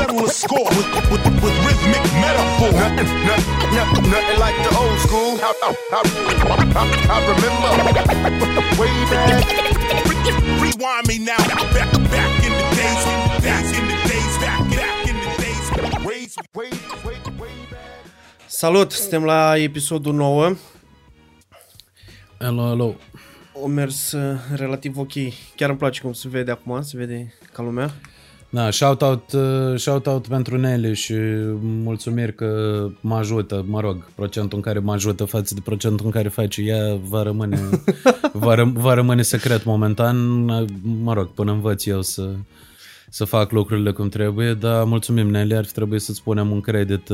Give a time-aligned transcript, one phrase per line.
[0.00, 2.72] settle a score with, with, with rhythmic metaphor.
[2.72, 5.32] Nothing, nothing, nothing, like the old school.
[5.36, 6.02] I, I,
[6.76, 7.70] I, I remember
[8.80, 9.44] way back.
[10.62, 11.42] Rewind me now,
[11.76, 13.02] back, back in the days,
[13.44, 15.66] back in the days, back, back in the days,
[16.06, 16.22] way,
[16.56, 16.70] way,
[17.04, 18.00] way, way back.
[18.46, 20.56] Salut, suntem la episodul 9.
[22.38, 22.96] Alo, alo.
[23.52, 25.12] O mers uh, relativ ok.
[25.54, 27.94] Chiar îmi place cum se vede acum, se vede ca lumea.
[28.52, 31.14] Da, shout-out, uh, shout-out pentru Nelly și
[31.60, 36.12] mulțumiri că mă ajută, mă rog, procentul în care mă ajută față de procentul în
[36.12, 37.60] care face ea va rămâne,
[38.32, 40.44] va, ră, va rămâne secret momentan,
[41.02, 42.30] mă rog, până învăț eu să,
[43.08, 47.08] să fac lucrurile cum trebuie, dar mulțumim Nelly, ar fi trebuit să-ți punem un credit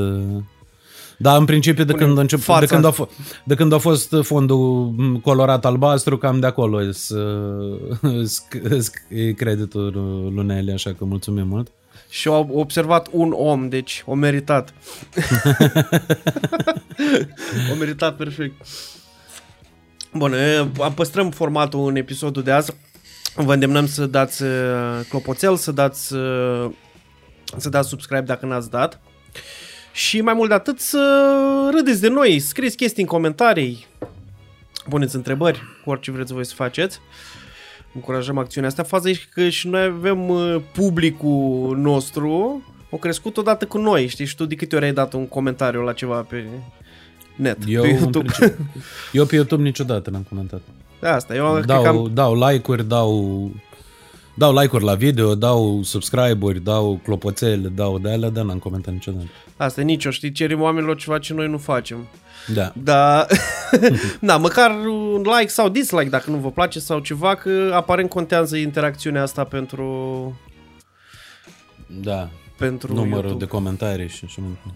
[1.17, 3.09] uh, da, în principiu de când, încep, de, când a f-
[3.43, 6.81] de când a fost fondul colorat albastru, cam de acolo
[9.09, 9.91] e creditul
[10.35, 11.71] lui Nelly, așa că mulțumim mult.
[12.09, 14.73] Și au observat un om, deci o meritat.
[17.71, 18.65] o meritat perfect.
[20.13, 22.73] Bun, e, păstrăm formatul în episodul de azi.
[23.35, 24.49] Vă îndemnăm să dați uh,
[25.09, 26.69] clopoțel, să dați, uh,
[27.57, 29.01] să dați subscribe dacă n-ați dat.
[29.97, 33.87] Și mai mult de atât să râdeți de noi, scrieți chestii în comentarii,
[34.89, 36.99] puneți întrebări cu orice vreți voi să faceți.
[37.93, 38.83] Încurajăm acțiunea asta.
[38.83, 44.25] Faza e că și noi avem uh, publicul nostru, o crescut odată cu noi, știi?
[44.25, 46.45] Și tu de câte ori ai dat un comentariu la ceva pe
[47.35, 48.33] net, eu, pe YouTube?
[49.11, 50.61] eu pe YouTube niciodată n-am comentat.
[50.99, 52.11] Da, asta, eu dau, cred că am...
[52.13, 53.51] dau like-uri, dau
[54.37, 59.25] Dau like-uri la video, dau subscribe-uri, dau clopoțele, dau de alea, dar n-am comentat niciodată.
[59.57, 62.07] Asta nici o știi, cerem oamenilor ceva ce noi nu facem.
[62.53, 62.71] Da.
[62.83, 63.25] Da,
[64.21, 68.57] da, măcar un like sau dislike dacă nu vă place sau ceva, că aparent contează
[68.57, 70.39] interacțiunea asta pentru...
[71.87, 73.43] Da, pentru numărul YouTube.
[73.43, 74.75] de comentarii și așa mai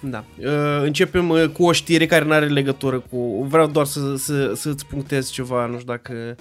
[0.00, 0.24] Da.
[0.38, 3.44] Uh, începem uh, cu o știre care nu are legătură cu...
[3.48, 6.36] Vreau doar să, să, să-ți punctez ceva, nu știu dacă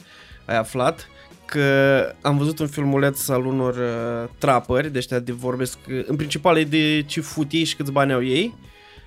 [0.45, 1.07] ai aflat
[1.51, 6.15] că am văzut un filmuleț al unor uh, trapări, de ăștia de vorbesc, uh, în
[6.15, 8.55] principal e de ce fut ei și câți bani au ei.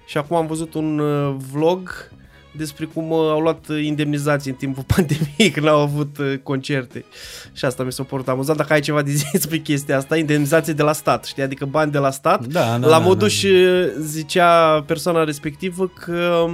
[0.07, 2.11] Și acum am văzut un uh, vlog
[2.57, 7.05] despre cum uh, au luat indemnizații în timpul pandemiei când au avut uh, concerte.
[7.53, 8.59] Și asta mi s-a părut amuzant.
[8.59, 11.43] Dacă ai ceva de zis despre chestia asta, indemnizații de la stat, știi?
[11.43, 12.47] Adică bani de la stat.
[12.47, 13.35] Da, da, la da, modul da.
[13.35, 13.55] și
[14.01, 16.47] zicea persoana respectivă că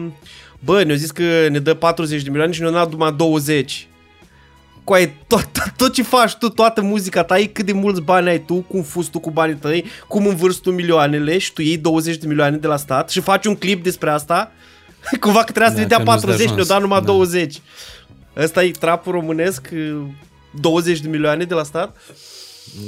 [0.64, 3.88] bă, ne-au zis că ne dă 40 de milioane și ne-au dat numai 20
[4.84, 8.28] coaie, tot, tot, tot ce faci tu, toată muzica ta, e cât de mulți bani
[8.28, 11.76] ai tu, cum fuzi tu cu banii tăi, cum învârți tu milioanele și tu iei
[11.76, 14.52] 20 de milioane de la stat și faci un clip despre asta,
[15.20, 17.06] cumva că trebuia să Da, ne dea că nu-ți 40, dă ne-au dat numai da.
[17.06, 17.60] 20.
[18.36, 19.68] Ăsta e trapul românesc,
[20.60, 21.96] 20 de milioane de la stat.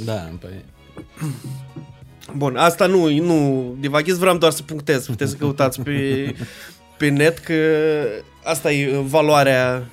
[0.05, 0.65] Da, păi...
[2.35, 6.35] Bun, asta nu, nu divaghez, vreau doar să punctez, puteți să căutați pe,
[6.97, 7.53] pe net că
[8.43, 9.87] asta e valoarea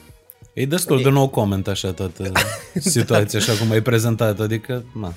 [0.60, 2.32] E destul de nou coment așa toată
[2.75, 5.15] situația, așa cum ai prezentat, adică, na.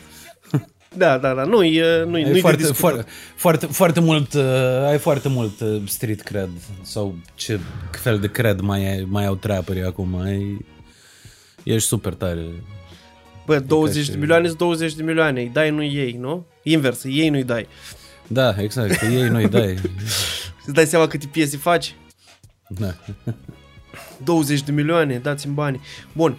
[0.97, 2.75] Da, da, da, nu e, nu, Ai nu foarte, de discutat.
[2.75, 3.05] foarte,
[3.35, 4.43] foarte, foarte mult, uh,
[4.87, 6.49] ai foarte mult uh, street cred
[6.81, 7.59] sau ce
[7.91, 10.65] fel de cred mai, ai, mai au trapperii acum, ai,
[11.63, 12.45] ești super tare.
[13.45, 16.45] Bă, 20 și- de milioane sunt 20 de milioane, îi dai, nu ei, nu?
[16.63, 17.67] Invers, ei nu-i dai.
[18.27, 19.71] Da, exact, că ei nu-i dai.
[20.65, 21.95] Îți dai seama câte piese faci?
[22.67, 22.95] Da.
[24.23, 25.81] 20 de milioane, dați-mi bani.
[26.13, 26.37] Bun,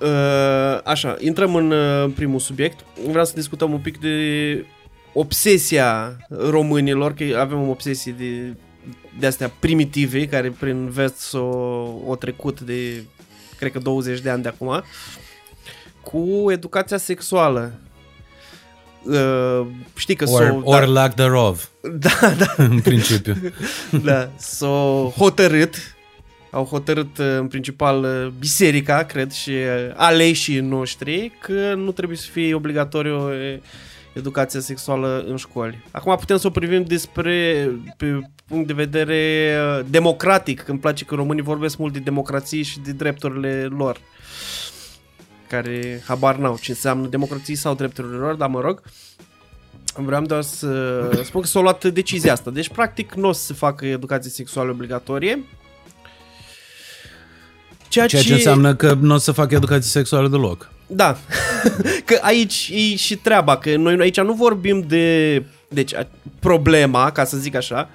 [0.00, 2.84] uh, așa, intrăm în uh, primul subiect.
[3.08, 4.66] Vreau să discutăm un pic de
[5.12, 8.56] obsesia românilor, că avem o obsesie de,
[9.18, 11.46] de astea primitive, care prin vest s-o
[12.06, 13.04] o trecut de,
[13.58, 14.82] cred că 20 de ani de acum,
[16.02, 17.72] cu educația sexuală.
[19.04, 19.66] Uh,
[19.96, 21.66] știi că Or, s-o, or lack thereof,
[22.06, 23.36] da, da, în principiu.
[24.04, 25.96] da, s-au hotărât,
[26.52, 32.16] au hotărât uh, în principal uh, biserica, cred, și uh, aleșii noștri că nu trebuie
[32.16, 33.58] să fie obligatoriu uh,
[34.12, 35.84] educația sexuală în școli.
[35.90, 41.04] Acum putem să o privim despre, pe punct de vedere uh, democratic, că îmi place
[41.04, 44.00] că românii vorbesc mult de democrație și de drepturile lor
[45.48, 48.82] care habar n-au ce înseamnă democrație sau drepturile lor, dar mă rog,
[49.94, 52.50] vreau doar să spun că s-a luat decizia asta.
[52.50, 55.44] Deci, practic, nu o să se facă educație sexuală obligatorie.
[57.92, 60.70] Ceea, Ceea ce înseamnă că nu o să fac educație sexuală deloc.
[60.86, 61.16] Da,
[62.06, 65.44] că aici e și treaba, că noi aici nu vorbim de...
[65.68, 66.08] Deci, a-
[66.40, 67.88] problema, ca să zic așa,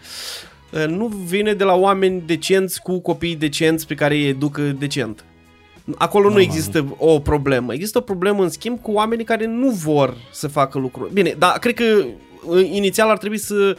[0.88, 5.24] nu vine de la oameni decenți cu copii decenți pe care îi educă decent.
[5.98, 6.48] Acolo nu Normal.
[6.50, 7.74] există o problemă.
[7.74, 11.14] Există o problemă, în schimb, cu oamenii care nu vor să facă lucruri.
[11.14, 12.06] Bine, dar cred că
[12.46, 13.78] uh, inițial ar trebui să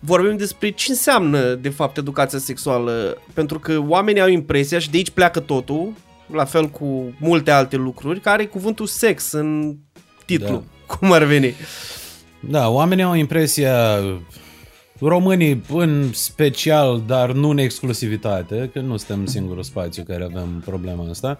[0.00, 3.16] vorbim despre ce înseamnă, de fapt, educația sexuală.
[3.32, 5.92] Pentru că oamenii au impresia, și de aici pleacă totul,
[6.32, 9.76] la fel cu multe alte lucruri, care are cuvântul sex în
[10.26, 10.64] titlu.
[10.86, 10.94] Da.
[10.96, 11.54] Cum ar veni?
[12.40, 13.98] Da, oamenii au impresia,
[14.98, 21.08] românii în special, dar nu în exclusivitate, că nu suntem singurul spațiu care avem problema
[21.10, 21.38] asta,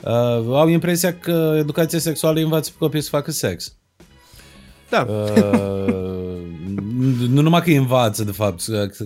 [0.00, 0.10] uh,
[0.56, 3.76] au impresia că educația sexuală îi învață pe copii să facă sex.
[4.90, 5.06] Da.
[5.08, 6.42] Uh,
[7.28, 8.62] nu numai că îi învață, de fapt,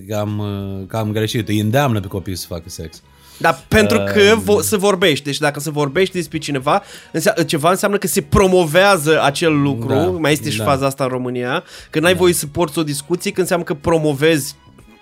[0.08, 0.42] că am,
[0.88, 3.02] că am greșit, îi îndeamnă pe copii să facă sex.
[3.40, 7.96] Dar pentru că vo- se vorbește, deci dacă se vorbește despre cineva, înse- ceva înseamnă
[7.98, 10.64] că se promovează acel lucru, Da, mai este și da.
[10.64, 14.54] faza asta în România, că n-ai voie să porți o discuție, că înseamnă că promovezi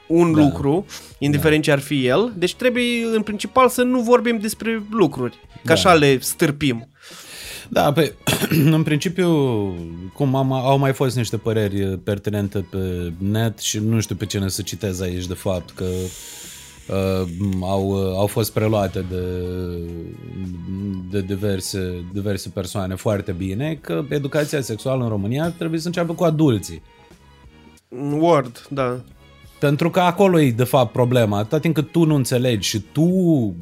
[0.08, 0.40] un Da.
[0.42, 0.86] lucru,
[1.18, 5.60] indiferent ce ar fi el, deci trebuie în principal să nu vorbim despre lucruri, că
[5.62, 5.72] Da.
[5.72, 6.88] așa le stârpim.
[7.68, 8.14] Da, pe,
[8.74, 9.30] în principiu,
[10.12, 14.48] cum am, au mai fost niște păreri pertinente pe net și nu știu pe cine
[14.48, 15.84] să citez aici de fapt, că
[16.88, 17.28] uh,
[17.60, 19.22] au, au fost preluate de,
[21.10, 26.24] de diverse, diverse persoane foarte bine, că educația sexuală în România trebuie să înceapă cu
[26.24, 26.82] adulții.
[28.18, 29.00] Word, da.
[29.58, 31.38] Pentru că acolo e de fapt problema.
[31.38, 33.10] Atâta timp cât tu nu înțelegi și tu,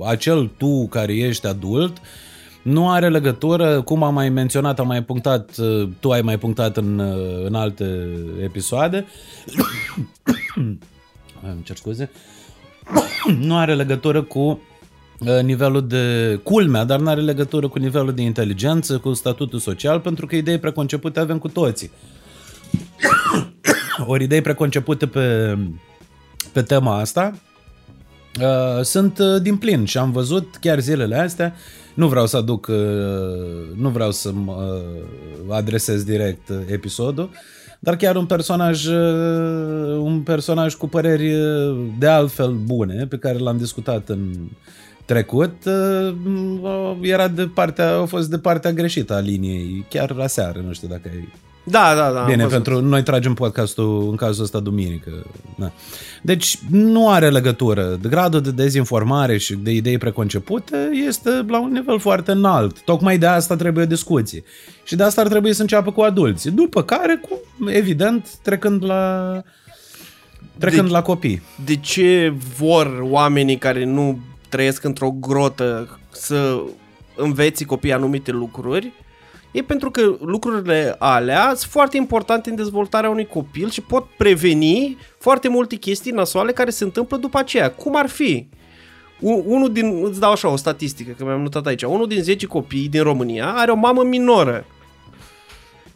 [0.05, 2.01] acel tu care ești adult,
[2.65, 6.77] nu are legătură, cum am mai menționat, am mai punctat, uh, tu ai mai punctat
[6.77, 8.09] în, uh, în alte
[8.43, 9.07] episoade.
[11.43, 12.11] Îmi cer scuze.
[13.47, 14.61] nu are legătură cu
[15.21, 20.01] uh, nivelul de culmea, dar nu are legătură cu nivelul de inteligență, cu statutul social,
[20.01, 21.91] pentru că idei preconcepute avem cu toții.
[24.07, 25.59] Ori idei preconcepute pe,
[26.53, 27.33] pe tema asta
[28.41, 31.55] uh, sunt uh, din plin și am văzut chiar zilele astea,
[31.95, 34.83] nu vreau să aduc, uh, nu vreau să mă
[35.49, 37.31] uh, adresez direct uh, episodul,
[37.79, 43.39] dar chiar un personaj, uh, un personaj cu păreri uh, de altfel bune, pe care
[43.39, 44.35] l-am discutat în
[45.05, 46.15] trecut, uh,
[46.63, 50.89] uh, era de partea, a fost de partea greșită a liniei, chiar aseară, nu știu
[50.89, 51.29] dacă ai
[51.67, 52.21] Da, da, da.
[52.21, 52.51] am Bine, văzut.
[52.63, 55.11] pentru noi tragem podcastul în cazul ăsta duminică.
[55.59, 55.73] Da.
[56.23, 57.99] Deci nu are legătură.
[58.01, 62.81] De gradul de dezinformare și de idei preconcepute este la un nivel foarte înalt.
[62.81, 64.43] Tocmai de asta trebuie o discuție.
[64.85, 66.51] Și de asta ar trebui să înceapă cu adulții.
[66.51, 67.41] După care, cu,
[67.71, 69.43] evident, trecând la
[70.59, 71.43] trecând Deci- la copii.
[71.65, 74.19] de ce vor oamenii care nu
[74.49, 76.61] trăiesc într-o grotă să
[77.17, 78.93] înveți copiii anumite lucruri,
[79.55, 84.97] e pentru că lucrurile alea sunt foarte importante în dezvoltarea unui copil și pot preveni
[85.19, 87.71] foarte multe chestii nasoale care se întâmplă după aceea.
[87.71, 88.47] Cum ar fi?
[89.21, 92.47] U- Unul din, îți dau așa o statistică, că mi-am notat aici, unul din 10
[92.47, 94.65] copii din România are o mamă minoră.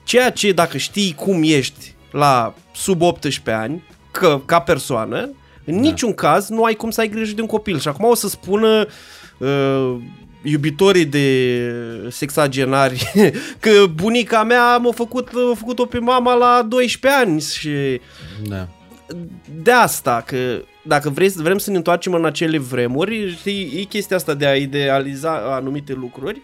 [0.05, 5.31] Ceea ce dacă știi cum ești la sub 18 ani, că, ca persoană,
[5.64, 5.81] în da.
[5.81, 7.78] niciun caz nu ai cum să ai grijă de un copil.
[7.78, 8.87] Și acum o să spună
[9.38, 9.96] uh,
[10.50, 11.27] iubitorii de
[12.11, 13.12] sexagenari
[13.61, 18.00] că bunica mea m-a făcut, a făcut-o pe mama la 12 ani și
[18.49, 18.69] Da.
[19.62, 20.37] de asta, că
[20.83, 24.55] dacă vrei, vrem să ne întoarcem în acele vremuri, știi, e chestia asta de a
[24.55, 26.41] idealiza anumite lucruri,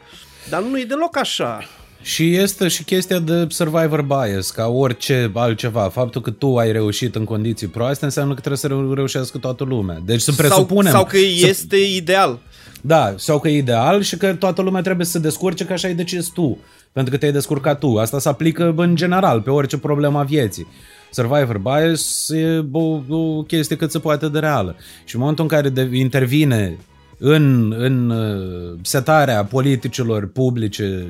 [0.49, 1.69] dar nu e deloc așa.
[2.03, 5.88] Și este și chestia de survivor bias, ca orice altceva.
[5.88, 9.64] Faptul că tu ai reușit în condiții proaste înseamnă că trebuie să reu- reușească toată
[9.64, 10.02] lumea.
[10.05, 10.93] Deci să presupunem...
[10.93, 12.38] Sau, sau că să- este ideal.
[12.87, 15.88] Da, sau că e ideal și că toată lumea trebuie să se descurce că așa
[15.88, 16.59] ai decis tu.
[16.93, 17.97] Pentru că te-ai descurcat tu.
[17.97, 20.67] Asta se aplică în general pe orice problemă a vieții.
[21.11, 24.76] Survivor bias e o, o chestie cât se poate de reală.
[25.05, 26.76] Și în momentul în care de, intervine
[27.19, 31.07] în, în uh, setarea politicilor publice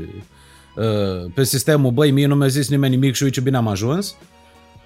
[0.77, 3.69] uh, pe sistemul, băi, mie nu mi-a zis nimeni nimic și uite ce bine am
[3.69, 4.17] ajuns,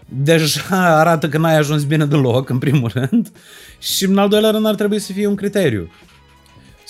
[0.06, 3.32] deja arată că n-ai ajuns bine deloc, în primul rând,
[3.94, 5.90] și în al doilea rând ar trebui să fie un criteriu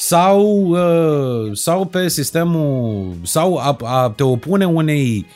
[0.01, 5.27] sau, uh, sau pe sistemul sau a, a te opune unei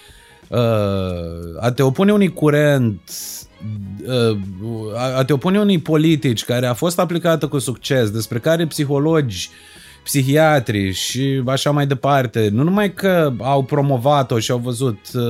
[0.48, 3.00] uh, a te opune unui curent
[4.06, 4.38] uh,
[4.96, 9.50] a, a te opune unei politici care a fost aplicată cu succes, despre care psihologi
[10.04, 15.22] psihiatri și așa mai departe, nu numai că au promovat-o și au văzut uh,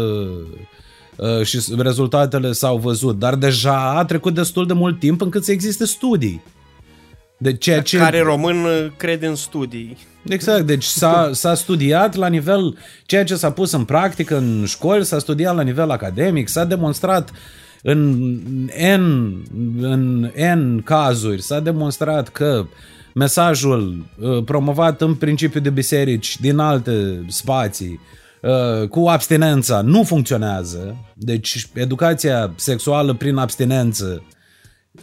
[1.17, 5.53] uh, și rezultatele s-au văzut, dar deja a trecut destul de mult timp încât să
[5.53, 6.43] existe studii.
[7.43, 7.97] De ceea ce...
[7.97, 9.97] Care român uh, crede în studii.
[10.29, 15.05] Exact, deci s-a, s-a studiat la nivel, ceea ce s-a pus în practică în școli,
[15.05, 17.31] s-a studiat la nivel academic, s-a demonstrat
[17.83, 18.19] în
[18.97, 19.43] N,
[19.81, 22.67] în N cazuri, s-a demonstrat că
[23.15, 28.01] mesajul uh, promovat în principiu de biserici din alte spații
[28.41, 34.23] uh, cu abstinența nu funcționează, deci educația sexuală prin abstinență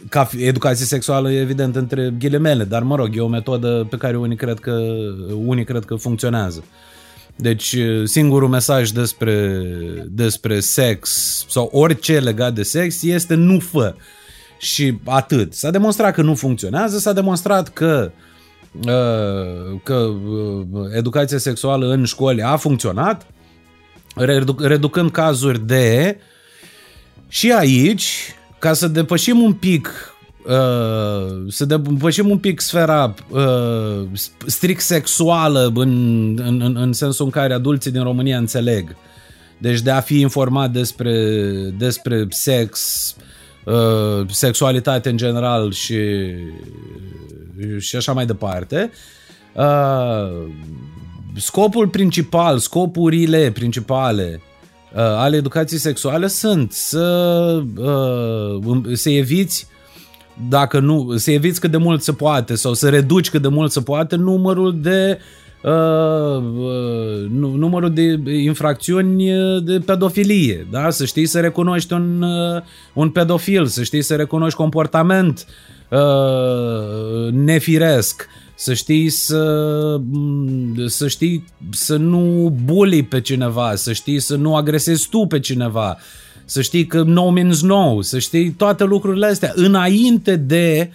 [0.08, 4.16] ca fi- educație sexuală, evident, între ghilimele, dar mă rog, e o metodă pe care
[4.16, 4.80] unii cred că,
[5.34, 6.64] unii cred că funcționează.
[7.36, 9.62] Deci singurul mesaj despre,
[10.08, 11.10] despre sex
[11.48, 13.94] sau orice legat de sex este nu fă.
[14.58, 15.54] Și atât.
[15.54, 18.12] S-a demonstrat că nu funcționează, s-a demonstrat că
[18.74, 20.66] uh, că uh,
[20.96, 23.26] educația sexuală în școli a funcționat,
[24.14, 26.16] reduc, reducând cazuri de
[27.28, 30.14] și aici, ca să depășim un pic
[30.46, 34.08] uh, să depășim un pic sfera uh,
[34.46, 35.90] strict sexuală în,
[36.38, 38.96] în, în, în sensul în care adulții din România înțeleg.
[39.58, 41.44] Deci de a fi informat despre,
[41.78, 42.80] despre sex,
[43.64, 45.98] uh, sexualitate în general și,
[47.78, 48.90] și așa mai departe.
[49.52, 50.50] Uh,
[51.36, 54.49] scopul principal, scopurile principale uh,
[54.94, 59.66] ale educației sexuale sunt să, uh, să eviți
[60.48, 63.72] dacă nu, să eviți cât de mult se poate sau să reduci cât de mult
[63.72, 65.18] se poate numărul de
[65.62, 70.90] uh, uh, nu- numărul de infracțiuni uh, de pedofilie, da?
[70.90, 75.46] Să știi să recunoști un, uh, un pedofil, să știi să recunoști comportament
[75.88, 78.28] uh, nefiresc,
[78.60, 84.56] să știi să, m, să știi să nu bully pe cineva, să știi să nu
[84.56, 85.98] agresezi tu pe cineva,
[86.44, 90.90] să știi că no means no, să știi toate lucrurile astea înainte de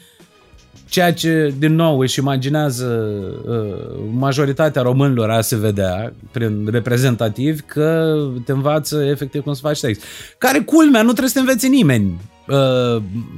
[0.89, 3.13] ceea ce, din nou, își imaginează
[3.47, 9.77] uh, majoritatea românilor a se vedea prin reprezentativi că te învață efectiv cum să faci
[9.77, 9.99] sex.
[10.37, 12.34] Care culmea, nu trebuie să te înveți nimeni uh,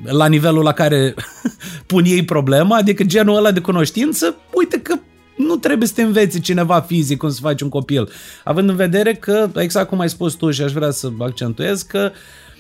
[0.04, 1.14] la nivelul la care
[1.86, 4.96] pun ei problema, adică genul ăla de cunoștință, uite că
[5.38, 8.10] nu trebuie să te înveți cineva fizic cum să faci un copil.
[8.44, 12.12] Având în vedere că, exact cum ai spus tu și aș vrea să accentuez, că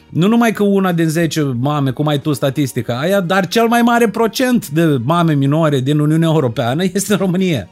[0.10, 3.82] nu numai că una din 10 mame, cum ai tu statistica aia, dar cel mai
[3.82, 7.70] mare procent de mame minore din Uniunea Europeană este în România.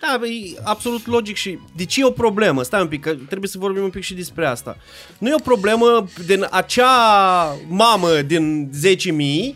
[0.00, 2.62] Da, bă, e absolut logic și de ce e o problemă?
[2.62, 4.76] Stai un pic, că trebuie să vorbim un pic și despre asta.
[5.18, 6.92] Nu e o problemă din acea
[7.68, 8.70] mamă din
[9.50, 9.54] 10.000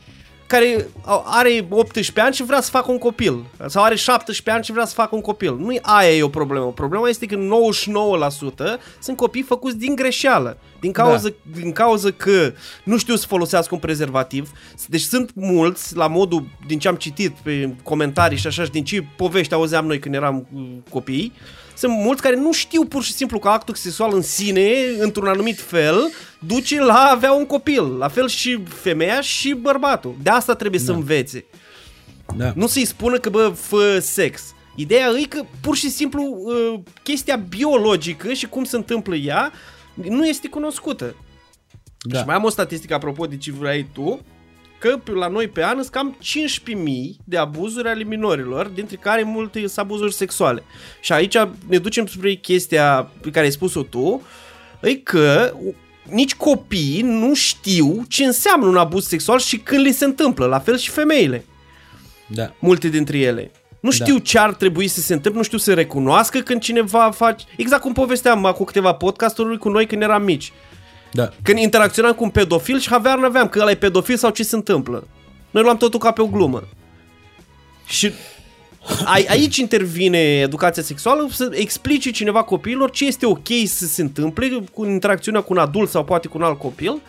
[0.51, 0.89] care
[1.25, 3.45] are 18 ani și vrea să facă un copil.
[3.67, 5.57] Sau are 17 ani și vrea să facă un copil.
[5.57, 6.73] Nu aia e o problemă.
[6.73, 7.39] Problema este că 99%
[9.01, 10.59] sunt copii făcuți din greșeală.
[10.81, 11.61] Din cauza, da.
[11.61, 12.53] din cauza că
[12.85, 14.51] nu știu să folosească un prezervativ.
[14.87, 18.85] Deci sunt mulți, la modul, din ce am citit pe comentarii și așa, și din
[18.85, 21.33] ce povești auzeam noi când eram uh, copii,
[21.81, 25.61] sunt mulți care nu știu pur și simplu că actul sexual în sine, într-un anumit
[25.61, 27.97] fel, duce la a avea un copil.
[27.97, 30.17] La fel și femeia și bărbatul.
[30.23, 30.87] De asta trebuie da.
[30.87, 31.45] să învețe.
[32.37, 32.53] Da.
[32.55, 34.55] Nu să-i spună că, bă, fă sex.
[34.75, 39.53] Ideea e că, pur și simplu, uh, chestia biologică și cum se întâmplă ea
[39.95, 41.15] nu este cunoscută.
[42.03, 42.19] Da.
[42.19, 44.21] Și mai am o statistică apropo de ce vrei tu,
[44.81, 49.23] că pe- la noi pe an sunt cam 15.000 de abuzuri ale minorilor, dintre care
[49.23, 50.63] multe sunt abuzuri sexuale.
[51.01, 51.37] Și aici
[51.69, 54.23] ne ducem spre chestia pe care ai spus-o tu,
[54.81, 55.55] e că
[56.11, 60.59] nici copiii nu știu ce înseamnă un abuz sexual și când li se întâmplă, la
[60.59, 61.45] fel și femeile
[62.27, 62.55] Da.
[62.59, 63.51] multe dintre ele.
[63.81, 64.21] Nu știu da.
[64.23, 67.45] ce ar trebui să se întâmple, nu știu să recunoască când cineva face...
[67.57, 70.53] Exact cum povesteam acum câteva podcasturi cu noi când eram mici.
[71.13, 71.29] Da.
[71.43, 74.55] Când interacționam cu un pedofil și habar n-aveam că ăla e pedofil sau ce se
[74.55, 75.07] întâmplă.
[75.51, 76.69] Noi luam totul ca pe o glumă.
[77.87, 78.13] Și
[79.05, 84.65] a, aici intervine educația sexuală să explice cineva copiilor ce este ok să se întâmple
[84.73, 87.01] cu interacțiunea cu un adult sau poate cu un alt copil.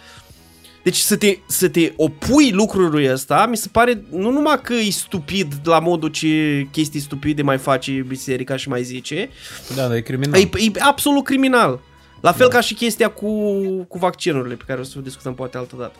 [0.83, 4.89] Deci să te, să te opui lucrului ăsta, mi se pare nu numai că e
[4.89, 9.29] stupid la modul ce chestii stupide mai face biserica și mai zice,
[9.75, 10.39] Da, dar e criminal.
[10.39, 11.79] E, e absolut criminal.
[12.21, 12.55] La fel da.
[12.55, 13.53] ca și chestia cu,
[13.87, 15.95] cu vaccinurile, pe care o să o discutăm poate altă dată.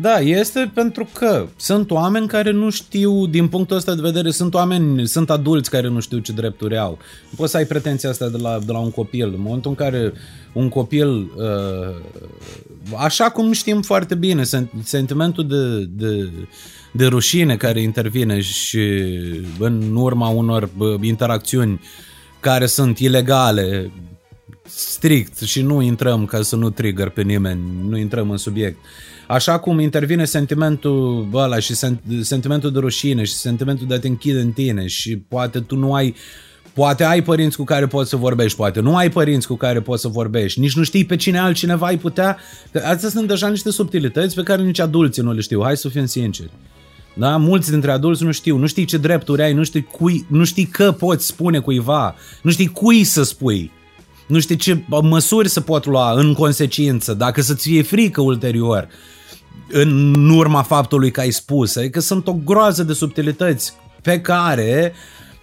[0.00, 4.54] Da, este pentru că sunt oameni care nu știu, din punctul ăsta de vedere, sunt
[4.54, 6.98] oameni, sunt adulți care nu știu ce drepturi au.
[7.30, 9.28] Nu poți să ai pretenția asta de la, de la un copil.
[9.34, 10.12] În momentul în care
[10.52, 11.94] un copil, uh,
[12.96, 16.30] așa cum știm foarte bine, sen- sentimentul de, de,
[16.92, 18.80] de rușine care intervine și
[19.58, 21.80] în urma unor bă, interacțiuni
[22.40, 23.90] care sunt ilegale,
[24.68, 28.78] strict și nu intrăm ca să nu trigger pe nimeni, nu intrăm în subiect.
[29.26, 34.08] Așa cum intervine sentimentul ăla și sen- sentimentul de rușine și sentimentul de a te
[34.08, 36.14] închide în tine și poate tu nu ai
[36.72, 40.02] Poate ai părinți cu care poți să vorbești, poate nu ai părinți cu care poți
[40.02, 42.38] să vorbești, nici nu știi pe cine altcineva ai putea.
[42.72, 45.88] Că astea sunt deja niște subtilități pe care nici adulții nu le știu, hai să
[45.88, 46.50] fim sinceri.
[47.14, 47.36] Da?
[47.36, 50.64] Mulți dintre adulți nu știu, nu știi ce drepturi ai, nu știi, cui, nu știi
[50.64, 53.70] că poți spune cuiva, nu știi cui să spui,
[54.28, 58.88] nu știi ce măsuri să pot lua în consecință, dacă să-ți fie frică ulterior
[59.70, 61.76] în urma faptului că ai spus.
[61.76, 64.92] Adică sunt o groază de subtilități pe care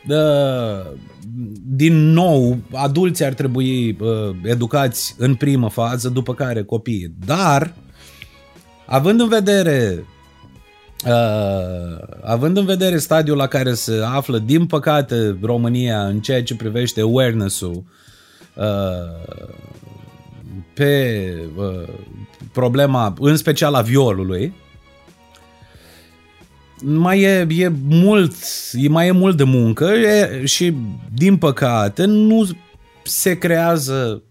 [0.07, 0.91] uh,
[1.65, 7.15] din nou, adulții ar trebui uh, educați în primă fază, după care copiii.
[7.25, 7.73] Dar,
[8.85, 10.05] având în vedere
[11.05, 16.55] Uh, având în vedere stadiul la care se află, din păcate, România în ceea ce
[16.55, 17.83] privește awareness-ul uh,
[20.73, 21.89] pe uh,
[22.51, 24.53] problema, în special a violului,
[26.83, 28.33] mai e, e mult,
[28.73, 30.73] e mai e mult de muncă e, și,
[31.13, 32.47] din păcate, nu
[33.03, 34.23] se creează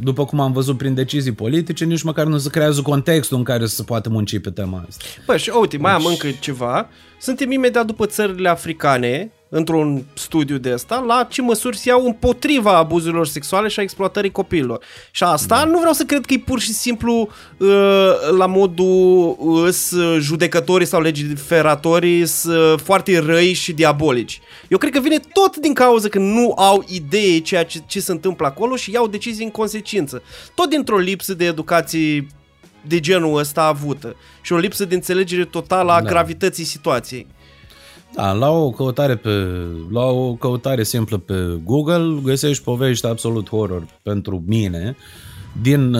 [0.00, 3.66] după cum am văzut prin decizii politice, nici măcar nu se creează contextul în care
[3.66, 5.04] să se poată munci pe tema asta.
[5.26, 6.88] Păi și uite, mai am încă ceva.
[7.20, 12.76] Suntem imediat după țările africane, într-un studiu de asta, la ce măsuri se iau împotriva
[12.76, 14.84] abuzurilor sexuale și a exploatării copiilor.
[15.10, 15.64] Și asta da.
[15.64, 17.68] nu vreau să cred că e pur și simplu uh,
[18.36, 19.68] la modul uh,
[20.18, 24.40] judecătorii sau legiferatorii sunt foarte răi și diabolici.
[24.68, 28.12] Eu cred că vine tot din cauza că nu au idee ceea ce, ce se
[28.12, 30.22] întâmplă acolo și iau decizii în consecință.
[30.54, 32.26] Tot dintr-o lipsă de educație
[32.86, 36.08] de genul ăsta avută și o lipsă de înțelegere totală a da.
[36.08, 37.26] gravității situației.
[38.14, 39.30] Da, la o căutare pe
[39.90, 44.96] la o căutare simplă pe Google găsești povești absolut horror pentru mine
[45.62, 45.96] din,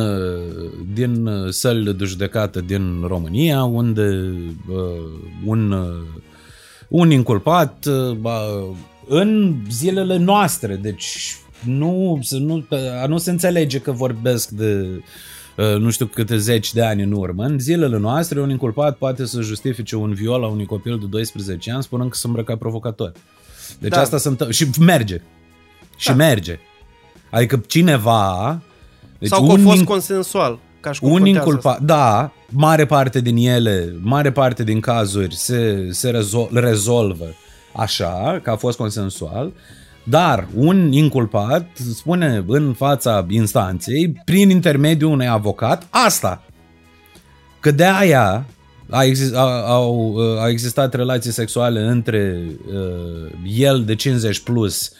[0.94, 4.32] din sălile de judecată din România unde
[4.68, 4.76] uh,
[5.44, 6.20] un, uh,
[6.88, 8.70] un inculpat uh,
[9.08, 12.64] în zilele noastre, deci nu, nu,
[13.06, 15.02] nu se înțelege că vorbesc de Uh,
[15.56, 17.44] nu știu câte zeci de ani în urmă.
[17.44, 21.70] În zilele noastre, un inculpat poate să justifice un viol la unui copil de 12
[21.70, 23.12] ani spunând că s-a îmbrăcat provocator.
[23.78, 24.00] Deci da.
[24.00, 25.20] asta sunt Și merge.
[25.96, 26.14] Și da.
[26.14, 26.58] merge.
[27.30, 28.60] Adică cineva...
[29.18, 30.58] Deci Sau că a fost consensual.
[30.80, 36.10] Ca și un inculpat, da, mare parte din ele, mare parte din cazuri se, se
[36.10, 37.34] rezol, rezolvă
[37.72, 39.52] așa, că a fost consensual,
[40.04, 46.42] dar un inculpat spune în fața instanței, prin intermediul unui avocat, asta.
[47.60, 48.46] Că de aia
[48.90, 54.92] a, exist, a, au, a existat relații sexuale între uh, el de 50 plus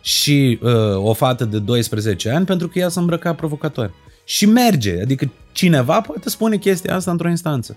[0.00, 3.94] și uh, o fată de 12 ani pentru că ea s-a îmbrăcat provocator.
[4.24, 7.76] Și merge, adică cineva poate spune chestia asta într-o instanță.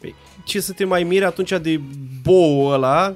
[0.00, 0.14] Păi,
[0.44, 1.80] ce să te mai miri atunci de
[2.22, 3.14] bou ăla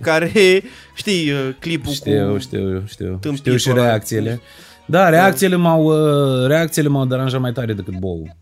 [0.00, 0.62] care,
[0.94, 2.38] știi, uh, clipul știu, cu...
[2.38, 3.34] Știu, știu, știu.
[3.34, 4.40] Știu și reacțiile.
[4.86, 8.36] Da, reacțiile m-au, uh, reacțiile m-au deranjat mai tare decât bou.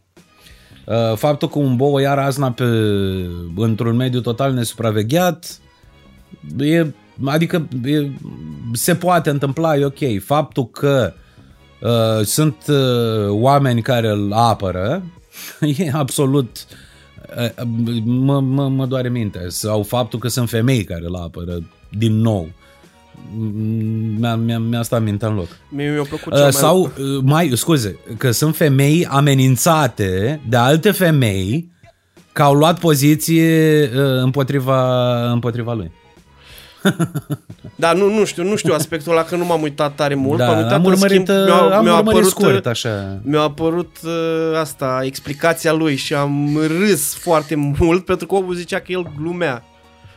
[0.84, 2.64] Uh, faptul că un bou ia razna pe,
[3.56, 5.58] într-un mediu total nesupravegheat,
[6.58, 6.86] e,
[7.24, 8.10] adică e,
[8.72, 10.22] se poate întâmpla, e ok.
[10.24, 11.12] Faptul că
[11.80, 15.02] uh, sunt uh, oameni care îl apără,
[15.78, 16.66] e absolut
[17.36, 17.64] uh,
[18.04, 19.48] mă, mă, mă doare minte.
[19.48, 22.48] Sau faptul că sunt femei care îl apără din nou.
[24.18, 25.48] Mi-a, mi-a, mi-a stat mintea în loc.
[25.68, 27.20] Mie mi-a plăcut cel Sau, mai...
[27.22, 31.70] mai, scuze, că sunt femei amenințate de alte femei
[32.32, 33.88] că au luat poziție
[34.22, 35.90] împotriva, împotriva lui.
[37.76, 40.38] da, nu, nu știu, nu știu aspectul ăla că nu m-am uitat tare mult.
[40.38, 43.20] Da, am uitat am urmărit, schimb, mi-a, am mi-a urmărit apărut, scurt, așa.
[43.22, 48.78] Mi-a apărut uh, asta, explicația lui și am râs foarte mult pentru că omul zicea
[48.78, 49.64] că el glumea.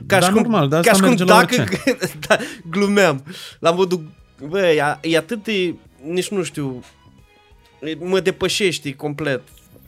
[0.07, 1.63] Ca da, cum, normal, da, ca și cum dacă
[2.27, 2.37] da,
[2.69, 3.23] glumeam.
[3.59, 4.03] La modul,
[4.47, 6.83] bă, e, e atât de, nici nu știu,
[7.99, 9.41] mă depășește complet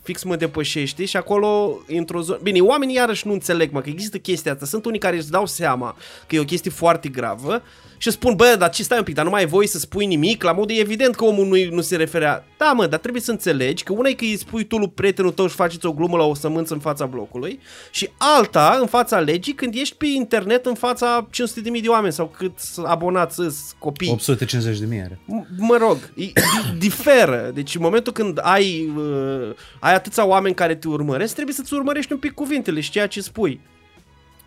[0.05, 2.39] fix mă depășește și acolo într-o zonă...
[2.43, 4.65] Bine, oamenii iarăși nu înțeleg, mă, că există chestia asta.
[4.65, 5.95] Sunt unii care își dau seama
[6.27, 7.61] că e o chestie foarte gravă
[7.97, 10.05] și spun, bă, dar ce stai un pic, dar nu mai ai voie să spui
[10.05, 12.45] nimic, la modul evident că omul nu, nu se referea.
[12.57, 15.31] Da, mă, dar trebuie să înțelegi că una e că îi spui tu lui prietenul
[15.31, 17.59] tău și faceți o glumă la o sămânță în fața blocului
[17.91, 22.33] și alta în fața legii când ești pe internet în fața 500.000 de oameni sau
[22.37, 24.11] cât abonați îs copii.
[24.11, 25.19] 850 de mii are.
[25.25, 25.97] M- mă rog,
[26.77, 27.51] diferă.
[27.53, 32.11] Deci în momentul când ai, uh, ai atâția oameni care te urmăresc, trebuie să-ți urmărești
[32.11, 33.59] un pic cuvintele și ceea ce spui.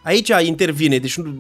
[0.03, 1.35] Aici intervine, deci nu,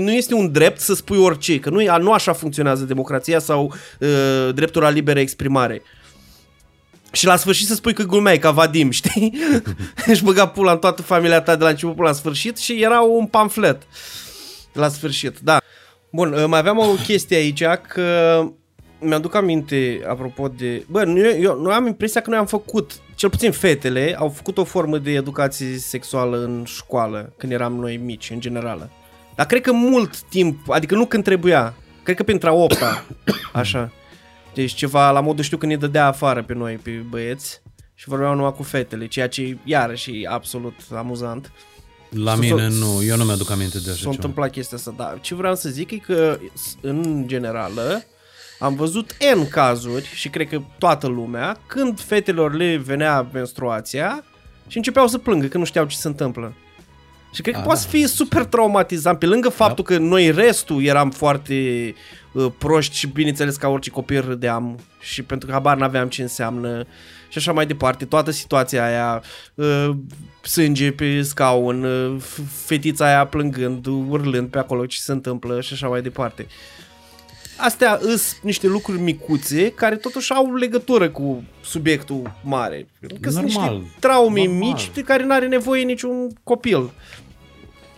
[0.00, 4.54] nu este un drept să spui orice, că nu, nu așa funcționează democrația sau uh,
[4.54, 5.82] dreptul la liberă exprimare.
[7.12, 9.38] Și la sfârșit să spui că glumeai ca Vadim, știi?
[10.06, 13.00] Își băga pula în toată familia ta de la început până la sfârșit și era
[13.00, 13.82] un pamflet
[14.72, 15.58] la sfârșit, da.
[16.10, 18.40] Bun, uh, mai aveam o chestie aici că
[19.00, 20.84] mi-aduc aminte, apropo de...
[20.90, 24.58] Bă, noi, eu, noi am impresia că noi am făcut, cel puțin fetele, au făcut
[24.58, 28.90] o formă de educație sexuală în școală, când eram noi mici, în generală.
[29.34, 33.04] Dar cred că mult timp, adică nu când trebuia, cred că pentru a opta,
[33.52, 33.92] așa.
[34.54, 37.60] Deci ceva la modul, știu, când ne dădea afară pe noi, pe băieți,
[37.94, 41.52] și vorbeau numai cu fetele, ceea ce iarăși e absolut amuzant.
[42.10, 44.10] La S-o- mine s-o- nu, eu nu mi-aduc aminte de așa S-a ceva.
[44.10, 46.38] întâmplat chestia asta, dar ce vreau să zic e că,
[46.80, 48.02] în generală,
[48.58, 54.24] am văzut N cazuri și cred că toată lumea, când fetelor le venea menstruația
[54.66, 56.54] și începeau să plângă, că nu știau ce se întâmplă.
[57.32, 60.82] Și cred că A, poate să fie super traumatizant, pe lângă faptul că noi restul
[60.84, 61.54] eram foarte
[62.32, 66.86] uh, proști și bineînțeles ca orice copil râdeam și pentru că habar n-aveam ce înseamnă
[67.28, 69.22] și așa mai departe, toată situația aia,
[69.54, 69.90] uh,
[70.42, 75.72] sânge pe scaun, uh, f- fetița aia plângând, urlând pe acolo ce se întâmplă și
[75.72, 76.46] așa mai departe.
[77.58, 82.86] Astea sunt niște lucruri micuțe care totuși au legătură cu subiectul mare.
[83.20, 83.74] Că sunt Normal.
[83.74, 84.58] niște traume Normal.
[84.58, 86.90] mici de care n-are nevoie niciun copil.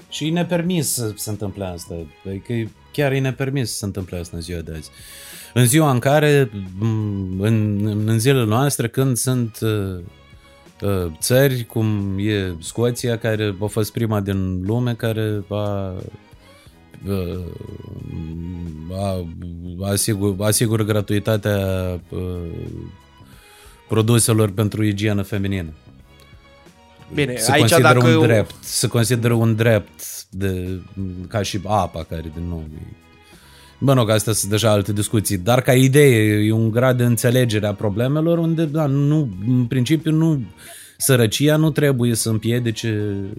[0.09, 1.95] Și e nepermis să se întâmple asta.
[2.27, 4.91] Adică chiar e nepermis să se întâmple asta în ziua de azi.
[5.55, 10.01] În ziua în care, m, în, în zilele noastre, când sunt uh,
[10.83, 15.95] uh, țări cum e Scoția, care a fost prima din lume care a,
[17.09, 17.45] uh,
[18.93, 19.27] a,
[19.91, 21.59] asigur, asigură gratuitatea
[22.09, 22.21] uh,
[23.89, 25.73] produselor pentru igienă feminină.
[27.15, 28.09] Bine, se aici consideră dacă...
[28.09, 30.81] un drept, se consideră un drept de,
[31.29, 32.79] ca și apa care din nou e...
[33.79, 37.05] Bă, nu, că astea sunt deja alte discuții, dar ca idee e un grad de
[37.05, 40.43] înțelegere a problemelor unde, da, nu, în principiu, nu,
[40.97, 43.39] sărăcia nu trebuie să împiedice uh,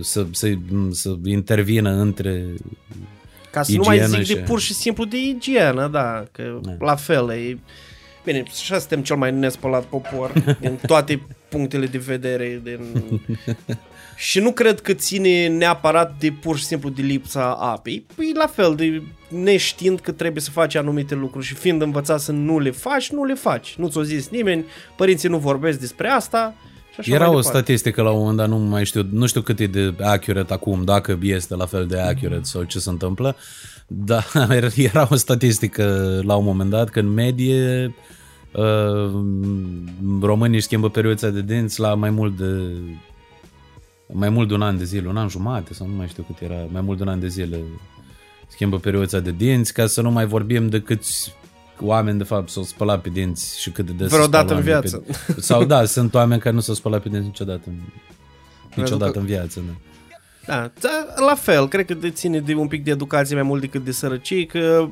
[0.00, 0.54] să, să,
[0.90, 2.44] să intervină între
[3.50, 6.58] Ca să nu mai igienă zic și- de pur și simplu de igienă, da, că
[6.62, 6.72] Da.
[6.78, 7.58] la fel e...
[8.24, 12.60] Bine, și așa suntem cel mai nespălat popor din toate punctele de vedere.
[12.64, 12.78] Din...
[14.16, 18.06] și nu cred că ține neapărat de pur și simplu de lipsa apei.
[18.14, 22.32] Păi la fel, de neștiind că trebuie să faci anumite lucruri și fiind învățat să
[22.32, 23.74] nu le faci, nu le faci.
[23.78, 24.64] Nu ți-o zis nimeni,
[24.96, 26.54] părinții nu vorbesc despre asta.
[26.92, 27.58] Și așa Era mai o departe.
[27.58, 30.84] statistică la un moment dat, nu mai știu, nu știu cât e de accurate acum,
[30.84, 33.36] dacă este la fel de accurate sau ce se întâmplă,
[33.86, 34.26] dar
[34.76, 37.94] era o statistică la un moment dat că în medie
[38.52, 39.10] uh,
[40.20, 42.72] românii își schimbă periuța de dinți la mai mult de
[44.14, 46.50] mai mult de un an de zile, un an jumate sau nu mai știu cât
[46.50, 47.60] era, mai mult de un an de zile
[48.48, 51.34] schimbă periuța de dinți ca să nu mai vorbim de câți
[51.80, 54.66] oameni de fapt s-au spălat pe dinți și cât de des se Vreodată spălă în
[54.66, 55.22] oamenii viață.
[55.34, 55.40] Pe...
[55.40, 57.74] Sau da, sunt oameni care nu s-au spălat pe dinți niciodată în,
[58.74, 59.62] niciodată că- în viață.
[59.66, 59.72] Da.
[60.46, 63.60] Da, da, la fel, cred că de ține de un pic de educație mai mult
[63.60, 64.88] decât de sărăcie, că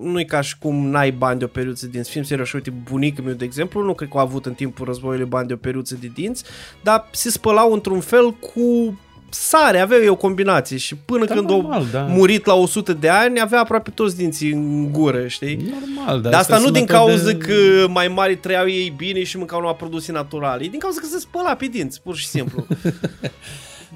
[0.00, 2.10] nu e ca și cum n-ai bani de o periuță de dinți.
[2.10, 5.26] Fim serios, uite, bunicul meu, de exemplu, nu cred că a avut în timpul războiului
[5.26, 6.44] bani de o periuță de dinți,
[6.82, 8.98] dar se spălau într-un fel cu
[9.34, 12.00] sare, avea eu o combinație și până Da, când normal, a da.
[12.00, 15.56] murit la 100 de ani, avea aproape toți dinții în gură, știi?
[15.56, 19.22] Normal, dar Dar asta nu sunt din metode- cauza că mai mari trăiau ei bine
[19.24, 22.26] și mâncau numai produse naturale, e din cauza că se spăla pe dinți, pur și
[22.26, 22.66] simplu.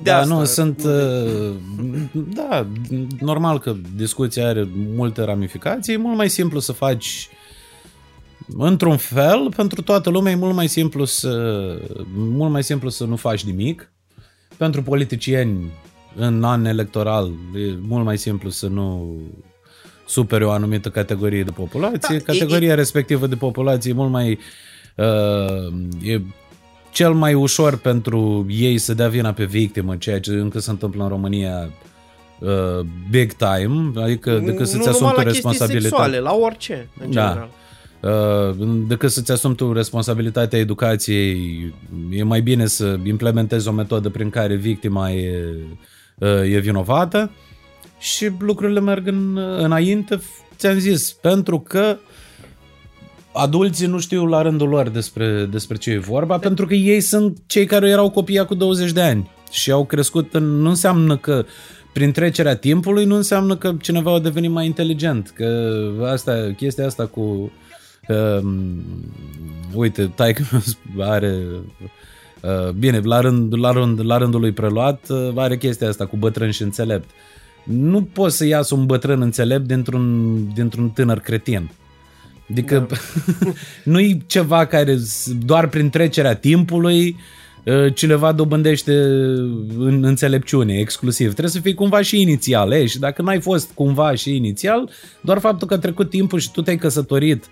[0.03, 0.83] De da, asta, nu, sunt...
[0.83, 0.91] nu
[1.45, 2.67] uh, Da,
[3.21, 5.93] normal că discuția are multe ramificații.
[5.95, 7.29] E mult mai simplu să faci
[8.59, 11.33] într-un fel, pentru toată lumea e mult mai simplu să
[12.15, 13.93] mult mai simplu să nu faci nimic.
[14.59, 15.73] Pentru politicieni
[16.17, 19.17] în an electoral e mult mai simplu să nu
[20.07, 22.17] supere o anumită categorie de populație.
[22.17, 24.39] Da, Categoria respectivă de populație e mult mai
[24.97, 26.21] uh, e
[26.93, 31.03] cel mai ușor pentru ei să dea vina pe victimă, ceea ce încă se întâmplă
[31.03, 31.71] în România
[32.39, 36.05] uh, big time, adică decât să-ți nu asumi numai tu la chestii responsabilitatea.
[36.05, 37.27] sexuale, la orice, în Da.
[37.29, 37.49] general.
[38.01, 38.57] Uh,
[38.89, 41.75] decât să-ți asumi tu responsabilitatea educației,
[42.11, 45.55] e mai bine să implementezi o metodă prin care victima e,
[46.19, 47.31] uh, e vinovată
[47.99, 50.21] și lucrurile merg în, înainte,
[50.57, 51.97] ți-am zis, pentru că
[53.33, 57.39] adulții nu știu la rândul lor despre, despre ce e vorba, pentru că ei sunt
[57.47, 60.45] cei care erau copii cu 20 de ani și au crescut în...
[60.45, 61.45] Nu înseamnă că
[61.93, 67.07] prin trecerea timpului nu înseamnă că cineva a devenit mai inteligent, că asta, chestia asta
[67.07, 67.53] cu
[68.09, 68.85] um,
[69.75, 70.43] uite, taică
[70.99, 71.39] are
[72.41, 76.17] uh, bine, la, rând, la, rând, la rândul lui preluat uh, are chestia asta cu
[76.17, 77.11] bătrân și înțelept.
[77.65, 81.71] Nu poți să iasă un bătrân înțelept dintr-un, dintr-un tânăr cretin.
[82.51, 82.97] Adică da.
[83.93, 87.17] nu e ceva care s- doar prin trecerea timpului
[87.65, 88.93] uh, cineva dobândește
[89.79, 91.29] în înțelepciune, exclusiv.
[91.29, 92.73] Trebuie să fii cumva și inițial.
[92.73, 94.91] E, și dacă n-ai fost cumva și inițial,
[95.21, 97.45] doar faptul că a trecut timpul și tu te-ai căsătorit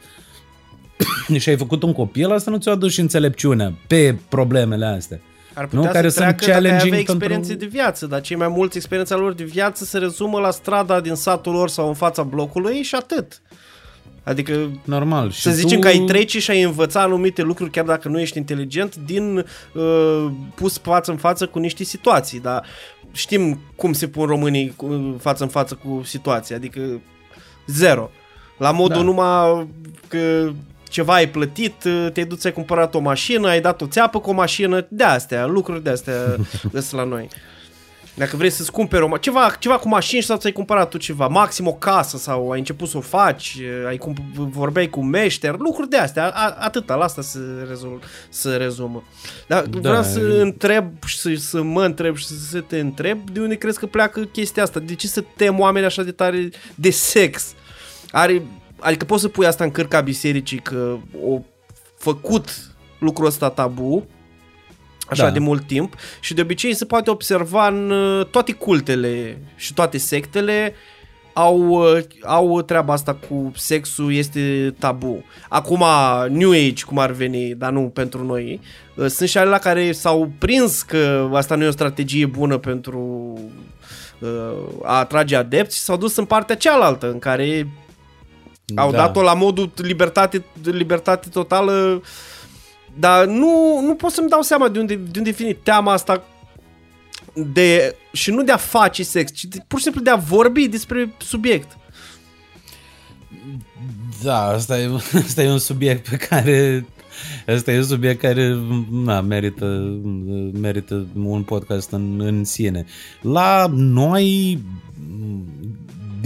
[1.39, 5.21] și ai făcut un copil, asta nu ți-o aduce înțelepciunea pe problemele astea.
[5.55, 5.87] Ar putea nu?
[5.87, 7.13] să Care treacă sunt dacă ai challenging avea pentru...
[7.13, 11.01] experiențe de viață, dar cei mai mulți experiența lor de viață se rezumă la strada
[11.01, 13.43] din satul lor sau în fața blocului și atât.
[14.23, 15.31] Adică Normal.
[15.31, 15.83] Și să zicem tu...
[15.83, 20.27] că ai trece și ai învăța anumite lucruri, chiar dacă nu ești inteligent, din uh,
[20.55, 22.65] pus față în față cu niște situații, dar
[23.13, 27.01] știm cum se pun românii cu, față în față cu situații, adică
[27.67, 28.11] zero.
[28.59, 29.03] La modul Da.
[29.03, 29.69] numai
[30.09, 30.51] că
[30.97, 31.75] ceva ai plătit,
[32.13, 35.47] te-ai dus, ai cumpărat o mașină, ai dat o țeapă cu o mașină, de astea,
[35.47, 36.37] lucruri de astea
[36.73, 37.29] sunt la noi.
[38.15, 41.27] Dacă vrei să-ți cumperi o, ma- ceva, ceva cu mașini sau ți-ai cumpărat tu ceva,
[41.27, 43.57] maxim o casă sau ai început să o faci,
[43.87, 48.57] ai cump- vorbeai cu meșter, lucruri de astea, a, atâta, la asta se, rezol, se
[48.57, 49.03] rezumă.
[49.49, 53.31] Dar da, vreau să e- întreb și să, să mă întreb și să te întreb
[53.31, 56.51] de unde crezi că pleacă chestia asta, de ce să tem oameni așa de tare
[56.75, 57.55] de sex?
[58.11, 58.43] Are,
[58.79, 61.41] adică poți să pui asta în cârca bisericii că o
[61.99, 64.07] făcut lucrul ăsta tabu,
[65.09, 65.31] așa Da.
[65.31, 69.99] de mult timp și de obicei se poate observa în uh, toate cultele și toate
[69.99, 70.75] sectele
[71.33, 75.25] au, uh, au treaba asta cu sexul este tabu.
[75.49, 75.85] Acum
[76.29, 78.61] New Age cum ar veni, dar nu pentru noi,
[78.95, 82.99] uh, sunt și alea care s-au prins că asta nu e o strategie bună pentru
[84.19, 84.29] uh,
[84.83, 87.69] a atrage adepți și s-au dus în partea cealaltă în care
[88.75, 88.97] au Da.
[88.97, 92.03] dat-o la modul libertate, libertate totală
[92.99, 96.25] dar nu, nu pot să-mi dau seama de unde, de unde vine teama asta
[97.53, 100.69] de, și nu de a face sex, ci de, pur și simplu de a vorbi
[100.69, 101.77] despre subiect.
[104.23, 104.91] Da, asta e,
[105.27, 106.87] asta e un subiect pe care
[107.47, 108.59] Asta e un subiect care
[108.91, 109.99] na, merită,
[110.61, 112.85] merită un podcast în, în sine.
[113.21, 114.59] La noi,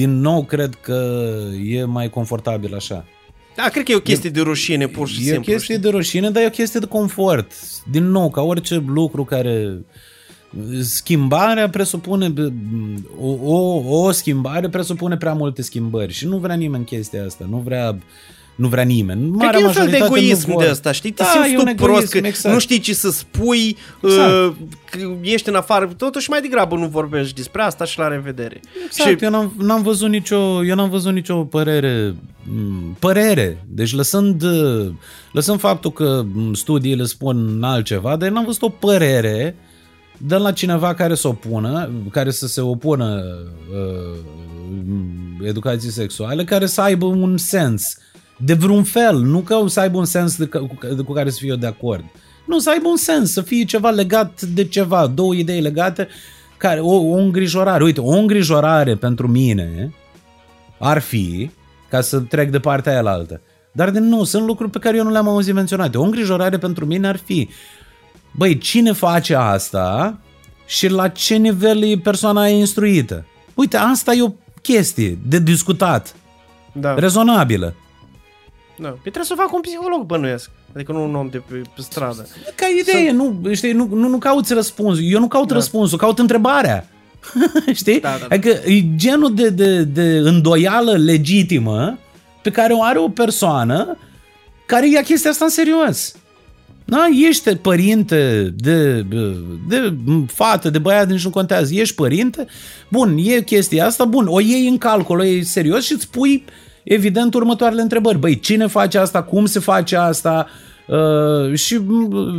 [0.01, 1.21] din nou, cred că
[1.65, 3.05] e mai confortabil așa.
[3.57, 5.41] Da, cred că e o chestie de rușine, pur și E simplu.
[5.53, 7.53] o chestie de rușine, dar e o chestie de confort.
[7.91, 9.85] Din nou, ca orice lucru care...
[10.83, 12.33] Schimbarea presupune...
[13.21, 17.47] O, o, o schimbare presupune prea multe schimbări și nu vrea nimeni chestia asta.
[17.51, 17.99] Nu vrea...
[18.61, 19.39] Nu vrea nimeni.
[19.39, 20.63] Cred că e un fel de majoritate nu egoism vor.
[20.65, 21.11] de ăsta, știi?
[21.11, 22.55] Te Da, simți e tu un prost egoism, că exact.
[22.55, 24.33] nu știi ce să spui, Exact.
[24.33, 24.53] uh,
[24.91, 28.61] că ești în afară, totuși mai degrabă nu vorbești despre asta și la revedere.
[28.87, 33.93] Exact, Și eu n-am, n-am văzut nicio, eu n-am văzut nicio părere, m, părere, deci
[33.95, 34.91] lăsând, uh,
[35.33, 39.57] lăsând faptul că m, studiile spun altceva, dar eu n-am văzut o părere
[40.17, 43.23] de la cineva care să opună, care să se opună
[43.73, 44.19] uh,
[44.87, 47.97] m, educației sexuale, care să aibă un sens
[48.45, 51.49] de vreun fel, nu că să aibă un sens de, cu, cu care să fie
[51.49, 52.05] eu de acord.
[52.47, 56.09] Nu, să aibă un sens, să fie ceva legat de ceva, două idei legate,
[56.57, 57.85] care, o, o îngrijorare.
[57.85, 59.95] Uite, o îngrijorare pentru mine
[60.79, 61.51] ar fi,
[61.89, 63.41] ca să trec de partea aia la altă,
[63.73, 65.99] dar de nu, sunt lucruri pe care eu nu le-am auzit menționate.
[65.99, 67.49] O îngrijorare pentru mine ar fi,
[68.37, 70.19] băi, cine face asta
[70.67, 73.27] și la ce nivel e persoana aia instruită?
[73.55, 76.15] Uite, asta e o chestie de discutat,
[76.73, 77.75] da, rezonabilă.
[78.81, 78.89] Da.
[78.89, 80.51] Păi trebuie să fac un psiholog, bănuiesc.
[80.75, 82.29] Adică nu un om de pe, pe stradă.
[82.55, 85.05] Ca idee, nu, știi, nu, nu, nu cauți răspunsul.
[85.05, 85.55] Eu nu caut Da.
[85.55, 86.89] răspunsul, caut întrebarea.
[87.75, 88.01] știi?
[88.01, 88.35] Da, da, da.
[88.35, 91.99] Adică e genul de, de, de îndoială legitimă
[92.43, 93.99] pe care o are o persoană
[94.67, 96.15] care ia chestia asta în serios.
[96.85, 97.07] Da?
[97.29, 99.95] Ești părinte de, de, de
[100.27, 101.75] fată, de băiat, nici nu contează.
[101.75, 102.47] Ești părinte,
[102.91, 106.45] bun, e chestia asta, bun, o iei în calcul, o iei serios și îți pui
[106.85, 108.19] evident următoarele întrebări.
[108.19, 110.47] Băi, cine face asta, cum se face asta
[110.87, 111.81] uh, și,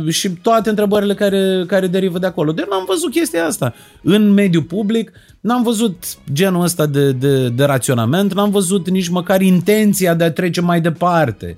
[0.08, 2.52] și toate întrebările care, care derivă de acolo.
[2.52, 7.64] Deci n-am văzut chestia asta în mediul public, n-am văzut genul ăsta de, de, de
[7.64, 11.56] raționament, n-am văzut nici măcar intenția de a trece mai departe.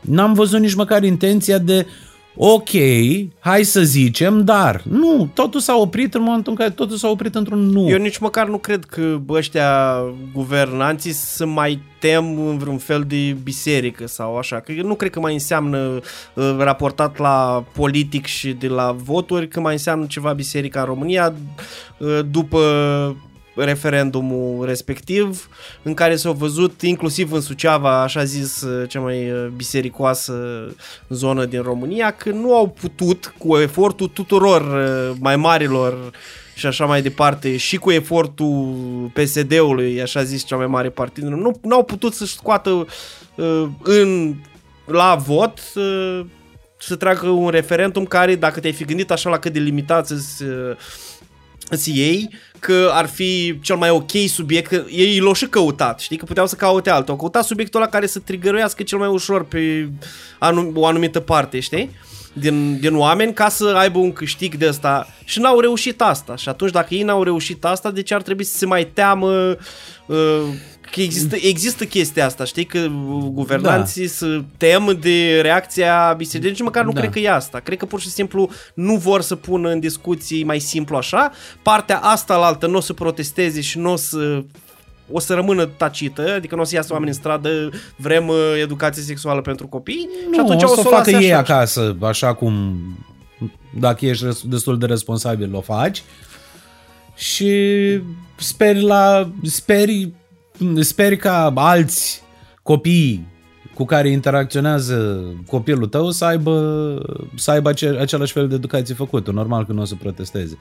[0.00, 1.86] N-am văzut nici măcar intenția de
[2.36, 2.68] ok,
[3.38, 7.34] hai să zicem, dar nu, totul s-a oprit în momentul în care totul s-a oprit
[7.34, 7.88] într-un nu.
[7.88, 10.00] Eu nici măcar nu cred că ăștia
[10.32, 14.60] guvernanții să mai tem în vreun fel de biserică sau așa.
[14.60, 16.00] Că eu nu cred că mai înseamnă
[16.34, 21.34] uh, raportat la politic și de la voturi, că mai înseamnă ceva biserica în România
[21.98, 22.58] uh, după
[23.56, 25.48] referendumul respectiv,
[25.82, 30.66] în care s-au văzut, inclusiv în Suceava, așa zis, uh, cea mai uh, bisericoasă
[31.08, 36.10] zonă din România, că nu au putut, cu efortul tuturor uh, mai marilor
[36.54, 38.74] și așa mai departe, și cu efortul
[39.14, 42.70] PSD-ului, așa zis, cea mai mare partid, nu, nu au putut să-și scoată
[43.34, 44.34] uh, în,
[44.86, 46.20] la vot uh,
[46.78, 50.42] să treacă un referendum care, dacă te-ai fi gândit așa la cât de limitați îți,
[51.68, 56.16] îți ei, că ar fi cel mai ok subiect, că ei l-au și căutat, știi,
[56.16, 57.12] că puteau să caute altul.
[57.12, 59.88] Au căutat subiectul ăla care să trigăruiască cel mai ușor pe
[60.38, 61.90] anum- o anumită parte, știi?
[62.32, 66.48] Din, din oameni ca să aibă un câștig de ăsta și n-au reușit asta și
[66.48, 69.56] atunci dacă ei n-au reușit asta de ce ar trebui să se mai teamă
[70.06, 70.42] uh,
[70.96, 72.86] că există, există chestia asta, știi, că
[73.32, 74.12] guvernanții da.
[74.12, 77.00] se tem de reacția bisericii, nici măcar nu da.
[77.00, 77.58] cred că e asta.
[77.58, 81.32] Cred că pur și simplu nu vor să pună în discuții mai simplu așa.
[81.62, 84.42] Partea asta la altă nu o să protesteze și nu o să
[85.10, 89.02] o să rămână tacită, adică nu o să iasă oameni în stradă, vrem uh, educație
[89.02, 91.38] sexuală pentru copii Nu, și atunci o să o facă ei așa.
[91.38, 92.76] acasă, așa cum
[93.78, 96.02] dacă ești res- destul de responsabil o faci
[97.16, 97.52] și
[98.36, 100.12] speri la speri,
[100.80, 102.22] speri ca alți
[102.62, 103.26] copii
[103.74, 106.98] cu care interacționează copilul tău să aibă,
[107.34, 109.30] să aibă ace- același fel de educație făcută.
[109.30, 110.58] Normal că nu o să protesteze.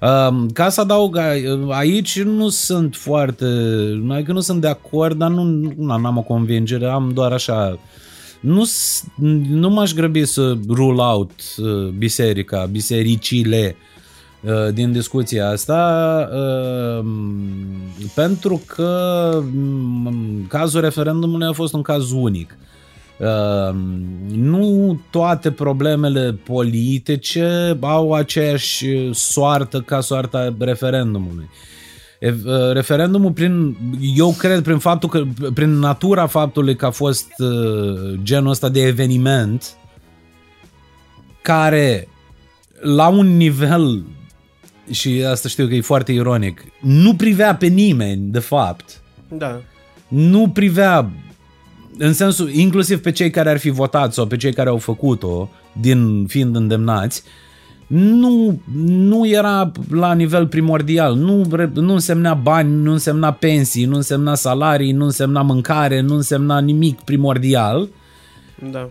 [0.00, 1.32] Um, Ca să adaug, a-
[1.68, 3.44] aici nu sunt foarte...
[4.10, 5.42] Adică nu sunt de acord, dar nu
[5.76, 7.78] nu n-am o convingere, am doar așa...
[8.40, 9.04] Nu, s-
[9.50, 13.95] nu m-aș grăbi să rule out uh, biserica, bisericile uh,
[14.72, 17.04] din discuția asta uh,
[18.14, 22.58] pentru că mm, cazul referendumului a fost un caz unic.
[23.18, 23.74] Uh,
[24.34, 31.48] nu toate problemele politice au aceeași soartă ca soarta referendumului.
[32.20, 33.76] E, uh, Referendumul prin,
[34.16, 35.22] eu cred prin faptul că,
[35.54, 39.76] prin natura faptului că a fost uh, genul ăsta de eveniment
[41.42, 42.08] care
[42.80, 44.04] la un nivel
[44.90, 49.00] și asta știu că e foarte ironic, nu privea pe nimeni, de fapt.
[49.28, 49.60] Da.
[50.08, 51.10] Nu privea
[51.98, 55.50] în sensul, inclusiv pe cei care ar fi votat sau pe cei care au făcut-o,
[55.72, 57.22] din fiind îndemnați,
[57.86, 63.96] nu, nu era la nivel primordial, nu, re- nu însemna bani, nu însemna pensii, nu
[63.96, 67.88] însemna salarii, nu însemna mâncare, nu însemna nimic primordial.
[68.70, 68.90] Da.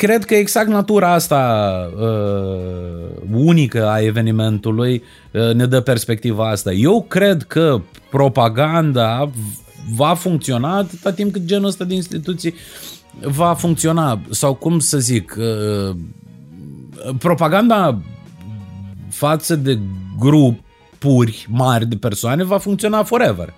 [0.00, 6.72] Cred că exact natura asta uh, unică a evenimentului uh, ne dă perspectiva asta.
[6.72, 9.30] Eu cred că propaganda
[9.94, 12.54] va funcționa atâta timp cât genul ăsta de instituții
[13.20, 14.20] va funcționa.
[14.30, 15.96] Sau cum să zic, uh,
[17.18, 18.02] propaganda
[19.08, 19.78] față de
[20.18, 23.54] grupuri mari de persoane va funcționa forever.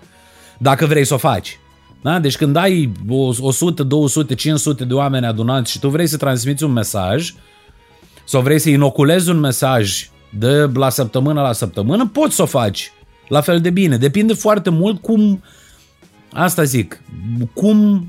[0.57, 1.59] Dacă vrei să o faci.
[2.03, 2.19] Da?
[2.19, 6.63] Deci când ai o- 100, 200, 500 de oameni adunați și tu vrei să transmiți
[6.63, 7.33] un mesaj
[8.25, 12.91] sau vrei să inoculezi un mesaj de la săptămână la săptămână, poți să o faci
[13.27, 13.97] la fel de bine.
[13.97, 15.43] Depinde foarte mult cum,
[16.33, 17.01] asta zic,
[17.53, 18.07] cum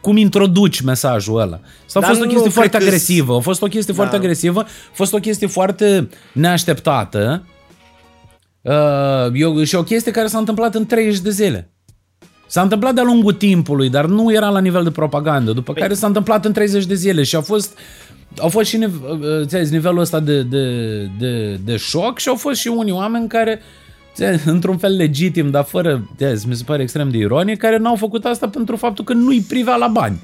[0.00, 1.60] cum introduci mesajul ăla.
[1.86, 3.94] Sau a Dar fost o nu chestie cred foarte că- agresivă, a fost o chestie
[3.94, 4.00] Da.
[4.00, 7.46] foarte agresivă, a fost o chestie foarte neașteptată
[8.62, 8.72] uh,
[9.34, 11.73] eu, și o chestie care s-a întâmplat în 30 de zile.
[12.54, 15.94] S-a întâmplat de-a lungul timpului, dar nu era la nivel de propagandă, după Păi- care
[15.94, 17.78] s-a întâmplat în 30 de zile și a fost
[18.38, 20.64] au fost și nive- uh, ți-ai zis, nivelul ăsta de, de,
[21.18, 23.60] de, de șoc și au fost și unii oameni care
[24.14, 27.58] ți-ai zis, într-un fel legitim, dar fără, ți-ai zis, mi se pare extrem de ironic,
[27.58, 30.20] care n-au făcut asta pentru faptul că nu-i privea la bani.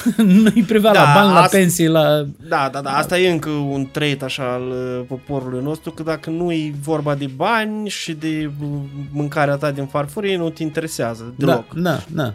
[0.16, 2.26] nu-i privea Da, la bani, la asta- pensii, la...
[2.48, 6.30] Da, da, da, asta e încă un trait așa al uh, poporului nostru, că dacă
[6.30, 8.68] nu e vorba de bani și de uh,
[9.12, 11.74] mâncarea ta din farfurie, nu te interesează deloc.
[11.74, 12.34] Da, da, da.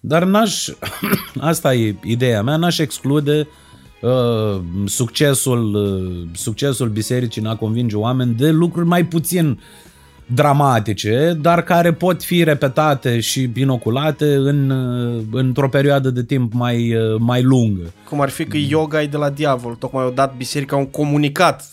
[0.00, 0.68] Dar n-aș,
[1.40, 3.48] asta e ideea mea, n-aș exclude
[4.00, 9.60] uh, succesul, uh, succesul bisericii în a convinge oameni de lucruri mai puțin
[10.26, 16.94] dramatice, dar care pot fi repetate și inoculate în, uh, într-o perioadă de timp mai,
[16.94, 17.92] uh, mai lungă.
[18.08, 19.74] Cum ar fi că yoga e de la diavol.
[19.74, 21.68] Tocmai au dat biserica un comunicat.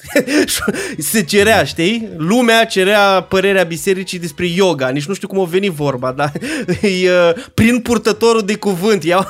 [0.97, 2.09] Se cerea, știi?
[2.17, 4.89] Lumea cerea părerea bisericii despre yoga.
[4.89, 6.31] Nici nu știu cum a venit vorba, dar
[6.81, 9.03] e, uh, prin purtătorul de cuvânt.
[9.03, 9.25] Iau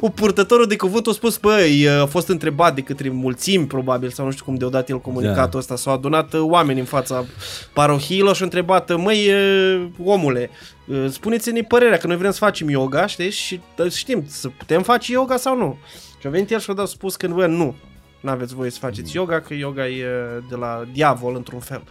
[0.00, 4.24] un purtătorul de cuvânt a spus, băi, a fost întrebat de către mulțimi, probabil, sau
[4.24, 5.58] nu știu cum de-o dat el comunicatul Da.
[5.58, 5.76] ăsta.
[5.76, 7.24] S-au adunat uh, oameni în fața
[7.72, 10.50] parohiilor și au întrebat, măi, uh, omule,
[10.86, 13.30] uh, spuneți-ne părerea, că noi vrem să facem yoga, știi?
[13.30, 15.78] Și uh, știm, să putem face yoga sau nu.
[16.20, 17.74] Și a venit el și a dat spus că bă, nu,
[18.20, 21.82] nu aveți voie să faceți yoga, că yoga e uh, de la diavol într-un fel.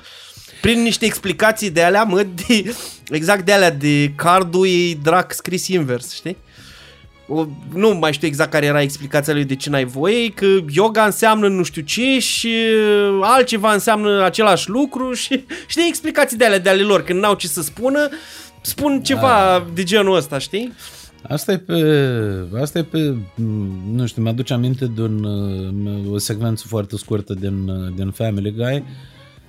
[0.61, 2.75] Prin niște explicații de alea, mă, de,
[3.09, 6.37] exact de alea, de cardul e drac scris invers, știi?
[7.27, 11.05] O, nu mai știu exact care era explicația lui de ce n-ai voie, că yoga
[11.05, 16.59] înseamnă nu știu ce și uh, altceva înseamnă același lucru și știi explicații de alea
[16.59, 18.09] de ale lor, când n-au ce să spună,
[18.61, 20.73] spun ceva de genul ăsta, știi?
[21.21, 21.73] Asta e pe,
[22.61, 23.15] asta e pe,
[23.91, 28.53] nu știu, mi-aduce aminte de un, uh, o secvență foarte scurtă din, uh, din Family
[28.53, 28.83] Guy,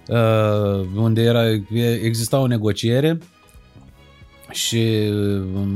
[0.09, 1.43] uh, unde era,
[2.03, 3.19] exista o negociere
[4.51, 5.11] și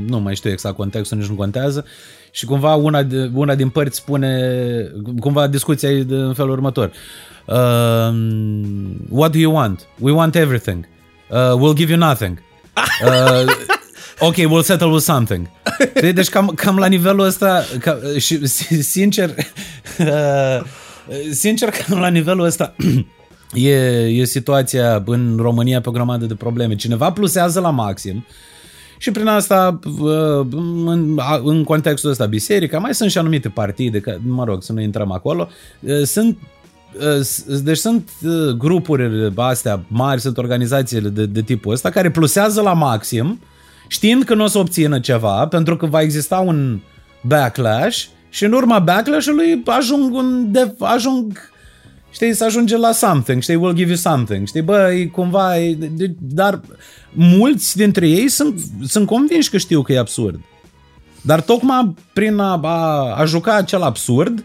[0.07, 1.85] nu mai știu exact contextul, nici nu contează,
[2.31, 6.93] și cumva una, de, una din părți spune, cumva discuția e în felul următor.
[7.47, 8.14] Uh,
[9.09, 9.87] what do you want?
[9.99, 10.89] We want everything.
[11.31, 12.39] Uh, we'll give you nothing.
[13.05, 13.45] Uh,
[14.18, 15.49] ok, we'll settle with something.
[16.12, 18.47] Deci cam, cam la nivelul ăsta, ca, și
[18.83, 19.31] sincer,
[19.99, 20.61] uh,
[21.31, 22.75] sincer, cam la nivelul ăsta
[23.55, 26.75] e, e situația în România pe o grămadă de probleme.
[26.75, 28.27] Cineva plusează la maxim,
[29.03, 30.46] și prin asta, uh,
[30.86, 35.11] în, în contextul ăsta, biserica, mai sunt și anumite partide, mă rog, să nu intrăm
[35.11, 35.48] acolo,
[35.80, 36.38] uh, sunt
[36.98, 38.11] uh, deci sunt
[38.59, 43.40] grupurile astea mari, sunt organizațiile de, de tipul ăsta care plusează la maxim,
[43.88, 46.80] știind că nu o să obțină ceva, pentru că va exista un
[47.22, 51.51] backlash și în urma backlash-ului ajung, un de, ajung
[52.12, 55.74] știi, să ajunge la something, știi, we'll give you something, știi, bă, e cumva, e,
[55.74, 56.60] de, dar
[57.12, 60.40] mulți dintre ei sunt, sunt convinși că știu că e absurd.
[61.20, 64.44] Dar tocmai prin a, a, a juca acel absurd,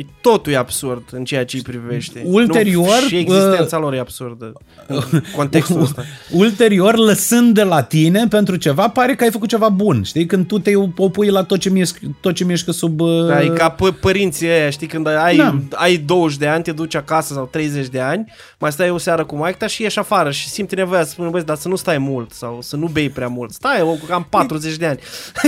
[0.00, 2.22] Păi totul e absurd în ceea ce îi privește.
[2.26, 3.00] Ulterior...
[3.02, 4.52] Nu, și existența uh, lor e absurdă
[4.86, 6.04] în contextul ăsta.
[6.30, 10.02] Ulterior, lăsând de la tine pentru ceva, pare că ai făcut ceva bun.
[10.02, 10.26] Știi?
[10.26, 13.00] Când tu te opui la tot ce mișcă, tot ce mișcă sub...
[13.00, 13.26] Uh...
[13.26, 14.86] Da, e ca p- părinții ăia, știi?
[14.86, 15.58] Când ai, da.
[15.70, 19.24] ai 20 de ani, te duci acasă sau 30 de ani, mai stai o seară
[19.24, 21.98] cu maica și ieși afară și simți nevoia să spui, băi, dar să nu stai
[21.98, 23.52] mult sau să nu bei prea mult.
[23.52, 24.98] Stai, am 40 de ani.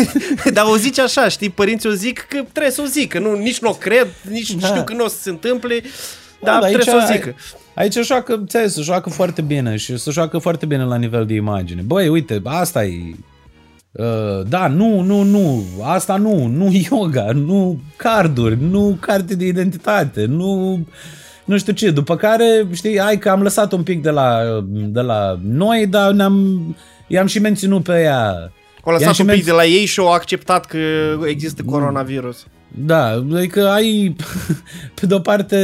[0.54, 1.50] dar o zici așa, știi?
[1.50, 4.41] Părinții o zic că trebuie să o zic, că nu, nici nu o cred, nici
[4.50, 4.66] da.
[4.66, 5.82] știu că nu o să se întâmple,
[6.42, 7.34] dar da, trebuie aici, să o zică.
[7.74, 11.34] Aici joacă, ți se joacă foarte bine și se joacă foarte bine la nivel de
[11.34, 11.82] imagine.
[11.82, 13.14] Băi, uite, asta e...
[13.92, 14.06] Uh,
[14.48, 20.80] da, nu, nu, nu, asta nu, nu yoga, nu carduri, nu carte de identitate, nu
[21.44, 25.00] nu știu ce, după care, știi, ai că am lăsat un pic de la, de
[25.00, 26.76] la noi, dar ne-am,
[27.06, 28.52] i-am și menținut pe ea.
[28.82, 29.44] Au lăsat un pic menț...
[29.44, 30.78] de la ei și au acceptat că
[31.26, 32.46] există coronavirus.
[32.74, 34.16] Da, adică ai,
[35.00, 35.56] pe de-o parte,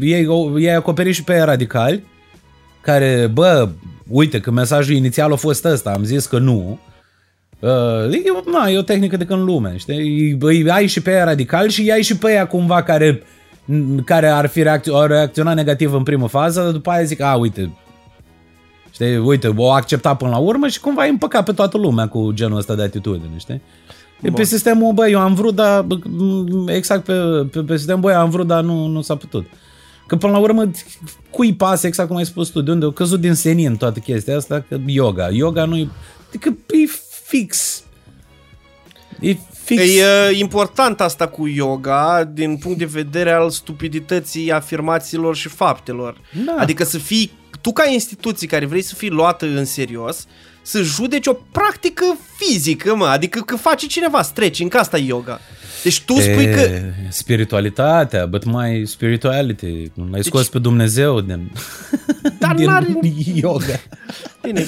[0.00, 0.26] ei,
[0.58, 2.04] ei acoperi și pe aia radicali,
[2.80, 3.68] care, bă,
[4.08, 6.78] uite că mesajul inițial a fost ăsta, am zis că nu,
[7.60, 10.36] Uh, e, na, e o tehnică de când lume, știi?
[10.40, 13.22] Îi ai și pe aia radical și ai și pe aia cumva care,
[14.04, 17.34] care ar fi reacț- ar reacționa negativ în primă fază, dar după aia zic, a,
[17.34, 17.76] uite,
[18.92, 22.30] știi, uite, o accepta până la urmă și cumva îi împăca pe toată lumea cu
[22.32, 23.62] genul ăsta de atitudine, știi?
[24.22, 24.32] Bun.
[24.32, 25.86] Pe sistemul, bă, eu am vrut, dar
[26.66, 27.12] exact pe,
[27.50, 29.46] pe, pe sistemul, bă, am vrut, dar nu, nu s-a putut.
[30.06, 30.70] Că până la urmă,
[31.30, 34.36] cui pasă, exact cum ai spus tu, de unde au căzut din senin toată chestia
[34.36, 35.28] asta, că yoga.
[35.30, 35.88] Yoga nu e,
[36.28, 36.90] adică e
[37.24, 37.82] fix.
[39.20, 39.82] E fix.
[39.82, 46.20] E important asta cu yoga din punct de vedere al stupidității afirmațiilor și faptelor.
[46.46, 46.56] Da.
[46.58, 50.26] Adică să fii, tu ca instituție care vrei să fii luată în serios,
[50.70, 52.04] să judeci o practică
[52.36, 55.40] fizică, mă, adică că face cineva stretching, asta e yoga.
[55.82, 56.80] Deci tu spui e, că...
[57.08, 59.90] Spiritualitatea, but my spirituality.
[59.94, 60.24] L-ai deci...
[60.24, 61.52] scos pe Dumnezeu din,
[62.38, 62.86] Dar din n-are...
[63.34, 63.80] yoga.
[64.42, 64.66] Bine,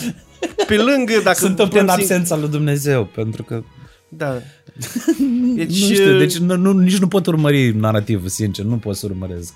[0.66, 1.38] pe lângă dacă...
[1.38, 3.62] Suntem în absența lui Dumnezeu, pentru că...
[4.08, 4.32] Da.
[5.54, 9.06] Deci, nu știu, deci nu, nu, nici nu pot urmări narrativul, sincer, nu pot să
[9.06, 9.54] urmăresc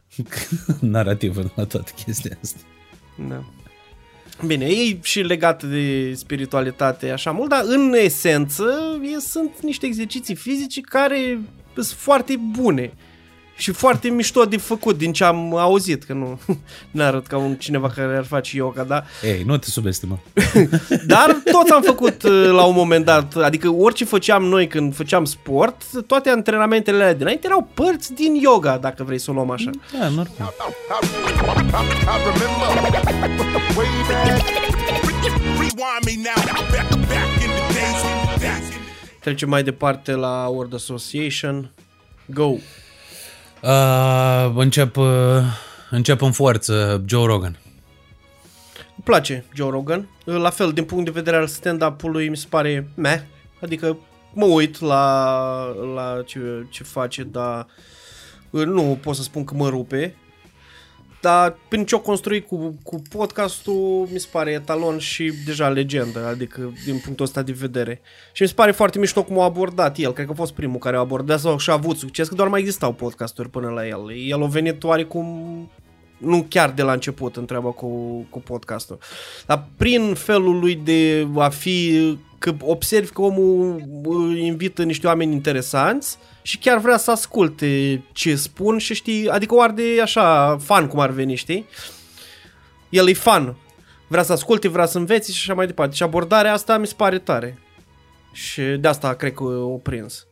[0.80, 2.58] narrativul la toată chestia asta.
[3.28, 3.44] Da.
[4.46, 10.34] Bine, e și legat de spiritualitate așa mult, dar în esență e, sunt niște exerciții
[10.34, 11.38] fizice care
[11.74, 12.92] sunt foarte bune
[13.58, 16.40] și foarte mișto de făcut din ce am auzit, că nu
[16.90, 19.04] ne arăt ca un cineva care ar face yoga, da?
[19.22, 20.20] Ei, nu te subestimă.
[21.06, 25.24] Dar toți am făcut uh, la un moment dat, adică orice făceam noi când făceam
[25.24, 29.70] sport, toate antrenamentele alea dinainte erau părți din yoga, dacă vrei să o luăm așa.
[29.98, 30.54] Da, normal.
[39.20, 41.70] Trecem mai departe la Word Association.
[42.26, 42.54] Go!
[43.62, 45.06] Uh, încep, uh,
[45.90, 47.58] încep în forță Joe Rogan.
[48.74, 50.08] Îmi place Joe Rogan.
[50.24, 53.20] La fel, din punct de vedere al stand-up-ului, mi se pare meh.
[53.60, 53.96] Adică
[54.32, 55.54] mă uit la,
[55.94, 56.40] la ce,
[56.70, 57.66] ce face, dar
[58.50, 60.16] nu pot să spun că mă rupe.
[61.20, 66.26] Dar prin ce o construit cu, cu podcastul, mi se pare etalon și deja legendă,
[66.26, 68.00] adică din punctul ăsta de vedere.
[68.32, 70.78] Și mi se pare foarte mișto cum a abordat el, cred că a fost primul
[70.78, 73.86] care a abordat sau și a avut succes, că doar mai existau podcasturi până la
[73.86, 74.12] el.
[74.28, 75.70] El a venit oarecum
[76.18, 77.88] nu chiar de la început întreabă cu,
[78.30, 78.98] cu podcastul.
[79.46, 85.32] Dar prin felul lui de a fi că observi că omul îi invită niște oameni
[85.32, 86.18] interesanți
[86.48, 90.98] și chiar vrea să asculte ce spun și știi, adică o arde așa fan cum
[91.00, 91.66] ar veni, știi?
[92.88, 93.56] El e fan,
[94.06, 95.94] vrea să asculte, vrea să învețe și așa mai departe.
[95.94, 97.58] Și abordarea asta mi se pare tare.
[98.32, 100.26] Și de asta cred că o prins.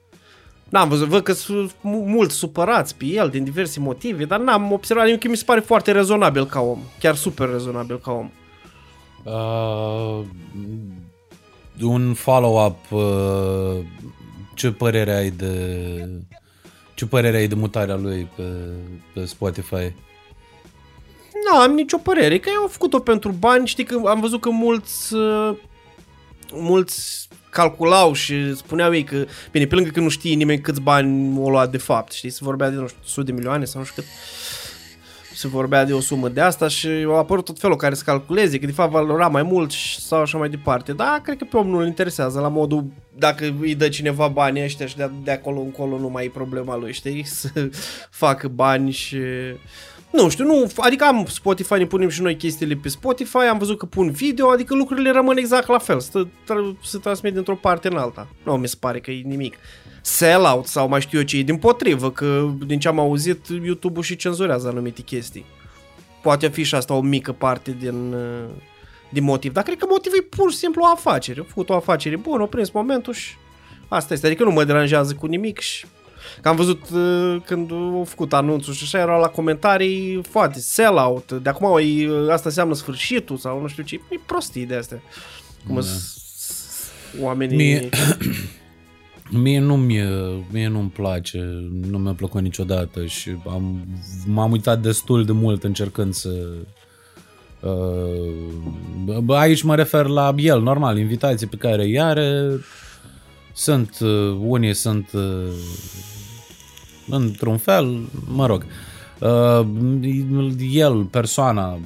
[0.68, 5.04] N-am văzut, văd că sunt mulți supărați pe el din diverse motive, dar n-am observat
[5.04, 6.80] nimic, că mi se pare foarte rezonabil ca om.
[6.98, 8.30] Chiar super rezonabil ca om.
[9.24, 10.24] Uh,
[11.82, 13.84] un follow-up, uh,
[14.56, 16.08] ce părere ai de
[16.94, 18.42] ce părere ai de mutarea lui pe,
[19.14, 19.92] pe Spotify?
[21.50, 24.50] Nu am nicio părere, că eu am făcut-o pentru bani, știi că am văzut că
[24.50, 25.56] mulți uh,
[26.52, 31.38] mulți calculau și spuneau ei că, bine, pe lângă că nu știe nimeni câți bani
[31.38, 33.86] o lua de fapt, știi, se vorbea de, nu știu, sute de milioane sau nu
[33.86, 34.10] știu cât,
[35.36, 38.58] se vorbea de o sumă de asta și au apărut tot felul care să calculeze,
[38.58, 40.92] că de fapt valora mai mult sau așa mai departe.
[40.92, 42.84] Da, cred că pe om nu îl interesează la modul
[43.18, 46.76] dacă îi dă cineva bani ăștia și de, de acolo încolo nu mai e problema
[46.76, 47.48] lui, știi, să
[48.10, 49.18] facă bani și...
[50.12, 53.78] Nu știu, nu, adică am Spotify, ne punem și noi chestiile pe Spotify, am văzut
[53.78, 56.26] că pun video, adică lucrurile rămân exact la fel, se,
[56.82, 58.28] se transmit dintr-o parte în alta.
[58.44, 59.54] Nu mi se pare că e nimic
[60.06, 64.16] sell-out sau mai știu eu ce, din potrivă, că din ce am auzit, YouTube-ul și
[64.16, 65.44] cenzurează anumite chestii.
[66.22, 68.50] Poate fi și asta o mică parte din, uh,
[69.10, 71.38] din motiv, dar cred că motivul e pur și simplu o afacere.
[71.40, 73.34] Au făcut o afacere bună, au prins momentul și
[73.88, 74.26] asta este.
[74.26, 75.86] Adică nu mă deranjează cu nimic și
[76.40, 81.32] Că am văzut uh, când au făcut anunțul și așa erau la comentarii foarte sell-out.
[81.32, 83.94] De acum e, asta înseamnă sfârșitul sau nu știu ce.
[83.94, 85.02] E prostii de astea.
[85.66, 85.86] Cum da.
[87.20, 87.56] oamenii...
[87.56, 87.88] Mie,
[89.30, 90.00] mie nu mi
[90.50, 93.86] mie nu-mi place, nu mi-a plăcut niciodată și am,
[94.26, 96.46] m-am uitat destul de mult încercând să
[97.60, 102.60] uh, aici mă refer la el, normal, invitații pe care îi are
[103.52, 105.52] sunt, uh, unii sunt uh,
[107.08, 108.64] într-un fel, mă rog,
[109.20, 109.66] uh,
[110.72, 111.78] el, persoana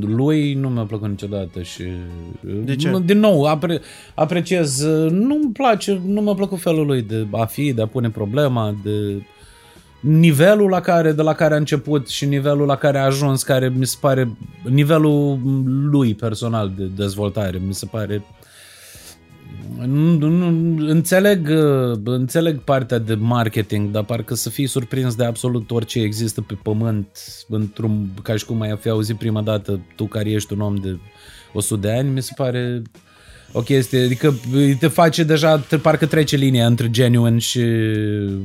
[0.00, 1.84] lui nu mi-a plăcut niciodată și
[2.64, 3.00] de ce?
[3.04, 3.80] din nou apre,
[4.14, 8.76] apreciez nu-mi place, nu mi-a plăcut felul lui de a fi, de a pune problema,
[8.84, 9.22] de
[10.00, 13.72] nivelul la care, de la care a început și nivelul la care a ajuns, care
[13.76, 15.38] mi se pare nivelul
[15.90, 18.24] lui personal de dezvoltare, mi se pare
[19.86, 20.46] nu, nu,
[20.88, 21.48] înțeleg,
[22.04, 27.06] înțeleg partea de marketing, dar parcă să fii surprins de absolut orice există pe pământ,
[27.48, 30.98] într-un, ca și cum ai fi auzit prima dată tu care ești un om de
[31.52, 32.82] 100 de ani, mi se pare
[33.52, 34.34] o chestie, adică
[34.78, 37.64] te face deja, te, parcă trece linia între genuine și,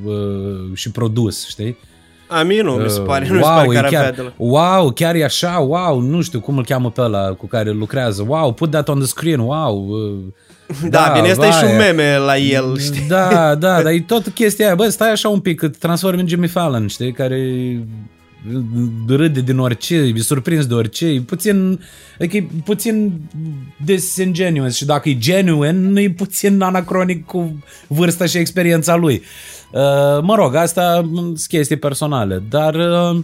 [0.05, 1.77] uh, și produs, știi?
[2.27, 4.91] A mie nu, mi se pare, uh, nu wow, mi se pare chiar, de Wow,
[4.91, 8.53] chiar e așa, wow, nu știu cum îl cheamă pe ăla cu care lucrează, wow,
[8.53, 10.17] put that on the screen, wow, uh,
[10.81, 13.07] da, da bine, asta e și un meme la el, știi?
[13.07, 16.21] Da, da, dar e tot chestia aia, bă, stai așa un pic, că te transformi
[16.21, 17.39] în Jimmy Fallon, știi, care
[19.07, 21.79] râde din orice, e surprins de orice, e puțin,
[22.19, 23.21] adică e puțin
[23.85, 29.21] disingenuous și dacă e genuine, e puțin anacronic cu vârsta și experiența lui.
[29.71, 33.19] Uh, mă rog, asta sunt chestii personale, dar uh,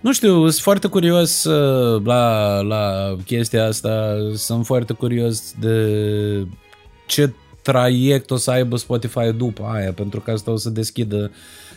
[0.00, 6.46] nu știu, sunt foarte curios uh, la, la chestia asta, sunt foarte curios de
[7.06, 7.32] ce
[7.62, 11.30] traiect o să aibă Spotify după aia, pentru că asta o să deschidă,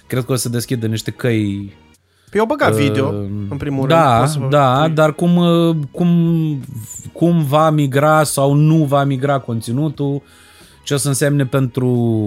[0.07, 1.73] cred că o să deschidă niște căi
[2.33, 3.07] Păi au băgat uh, video,
[3.49, 4.49] în primul da, rând.
[4.49, 6.59] Da, da, dar cum, uh, cum,
[7.11, 10.21] cum va migra sau nu va migra conținutul,
[10.83, 12.19] ce o să însemne pentru,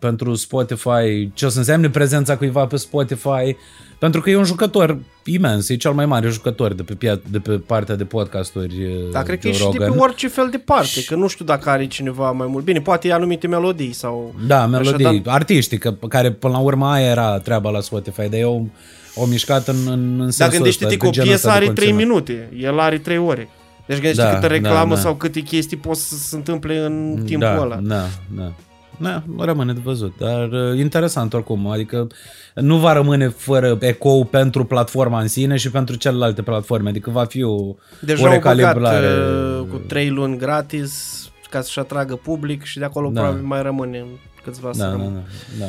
[0.00, 3.56] pentru Spotify, ce o să însemne prezența cuiva pe Spotify,
[3.98, 7.50] pentru că e un jucător imens, e cel mai mare jucător de pe, de pe
[7.50, 8.74] partea de podcasturi
[9.12, 11.06] Da, cred că e și de pe orice fel de parte, și...
[11.06, 12.64] că nu știu dacă are cineva mai mult.
[12.64, 14.34] Bine, poate e anumite melodii sau...
[14.46, 15.34] Da, melodii, așa, dar...
[15.34, 18.68] artiștii, că, care până la urmă aia era treaba la Spotify, dar eu
[19.14, 22.98] o mișcat în, în, în Dar gândește-te că o piesă are 3 minute, el are
[22.98, 23.48] 3 ore.
[23.86, 25.00] Deci gândește da, câtă reclamă da, da.
[25.00, 27.76] sau câte chestii pot să se întâmple în timpul da, ăla.
[27.76, 28.52] Da, da.
[28.98, 32.06] Da, rămâne de văzut, dar uh, interesant oricum, adică
[32.54, 37.24] nu va rămâne fără ecou pentru platforma în sine și pentru celelalte platforme, adică va
[37.24, 39.06] fi o, Deja o recalibrare.
[39.06, 43.20] Uh, cu trei luni gratis ca să-și atragă public și de acolo da.
[43.20, 44.04] probabil mai rămâne
[44.44, 45.22] câțiva da, să da, da,
[45.58, 45.66] da.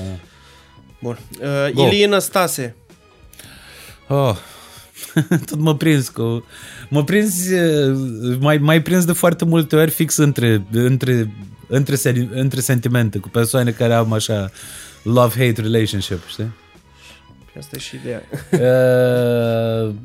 [1.02, 1.18] Bun.
[1.76, 2.76] Uh, Iliana Stase.
[4.08, 4.36] Oh,
[5.50, 6.46] tot mă prins cu...
[6.96, 11.32] Mă prins, uh, mai, mai prins de foarte multe ori fix între, între
[11.68, 14.52] între, între sentimente, cu persoane care au așa
[15.04, 16.54] love-hate relationship, știi?
[17.58, 18.22] Asta e și ideea.
[18.52, 19.96] Uh,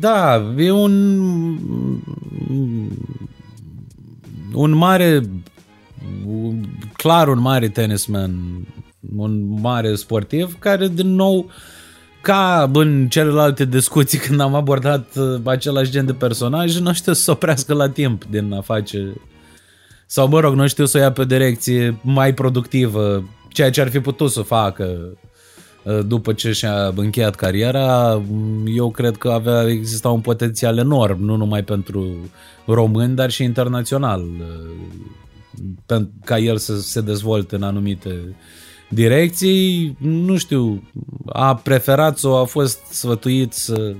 [0.00, 1.18] da, e un
[4.52, 5.20] un mare
[6.96, 8.66] clar un mare tenisman,
[9.16, 11.50] un mare sportiv, care din nou,
[12.24, 17.22] ca în celelalte discuții când am abordat uh, același gen de personaj, nu știu să
[17.22, 19.12] se oprească la timp din a face.
[20.06, 23.80] Sau mă rog, nu știu să o ia pe o direcție mai productivă, ceea ce
[23.80, 25.18] ar fi putut să facă
[25.82, 28.22] uh, după ce și-a încheiat cariera,
[28.74, 32.30] eu cred că avea exista un potențial enorm, nu numai pentru
[32.66, 34.24] români, dar și internațional,
[35.88, 38.36] uh, ca el să se dezvolte în anumite
[38.88, 39.96] direcții.
[39.98, 40.82] Nu știu,
[41.26, 43.94] a preferat sau a fost sfătuit să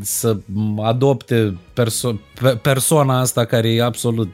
[0.00, 0.36] să
[0.82, 2.20] adopte perso-
[2.62, 4.32] persoana asta care e absolut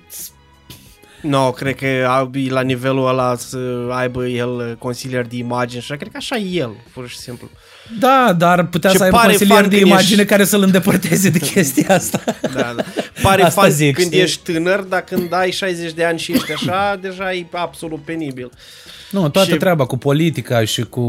[1.24, 5.96] nu, no, cred că e la nivelul ăla să aibă el consilier de imagine și
[5.96, 7.48] cred că așa e el, pur și simplu.
[7.98, 10.24] Da, dar putea și să aibă consilier de imagine ești...
[10.24, 12.24] care să-l îndepărteze de chestia asta.
[12.40, 12.84] Da, da.
[13.22, 14.20] Pare asta fan zic, când știi?
[14.20, 18.50] ești tânăr, dar când ai 60 de ani și ești așa, deja e absolut penibil.
[19.10, 19.56] Nu, toată și...
[19.56, 21.00] treaba cu politica și cu,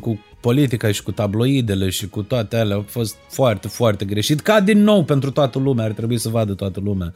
[0.00, 4.40] cu politica și cu tabloidele și cu toate alea a fost foarte, foarte greșit.
[4.40, 7.12] Ca din nou pentru toată lumea, ar trebui să vadă toată lumea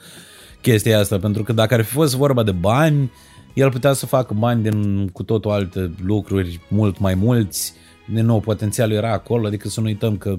[0.61, 3.13] chestia asta, pentru că dacă ar fi fost vorba de bani,
[3.55, 7.75] el putea să facă bani din cu totul alte lucruri, mult mai mulți,
[8.13, 10.39] din nou potențialul era acolo, adică să nu uităm că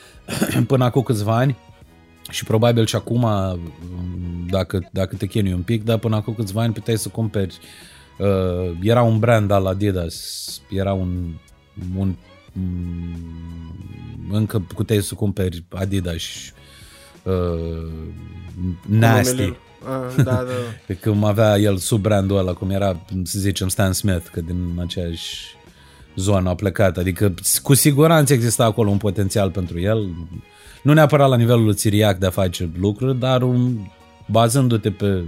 [0.66, 1.56] până acum câțiva ani
[2.30, 3.26] și probabil și acum
[4.50, 7.58] dacă, dacă te chinui un pic, dar până acum câțiva ani puteai să cumperi
[8.18, 11.34] uh, era un brand al Adidas, era un,
[11.96, 12.14] un
[12.52, 16.22] mm, încă puteai să cumperi Adidas
[17.22, 17.88] uh,
[18.86, 19.56] nasty.
[19.88, 20.94] Ah, da, da.
[21.10, 25.55] Cum avea el sub brandul ăla, cum era, să zicem, Stan Smith, că din aceeași
[26.16, 26.96] zonă a plecat.
[26.96, 30.08] Adică cu siguranță exista acolo un potențial pentru el.
[30.82, 33.76] Nu neapărat la nivelul țiriac de a face lucruri, dar un,
[34.26, 35.24] bazându-te pe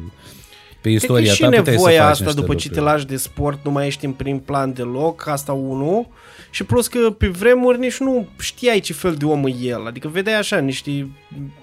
[0.80, 2.58] pe istoria ta, și nevoia asta după lucruri.
[2.58, 6.06] ce te lași de sport, nu mai ești în prim plan deloc, asta unul.
[6.50, 9.86] Și plus că pe vremuri nici nu știai ce fel de om e el.
[9.86, 11.08] Adică vedeai așa niște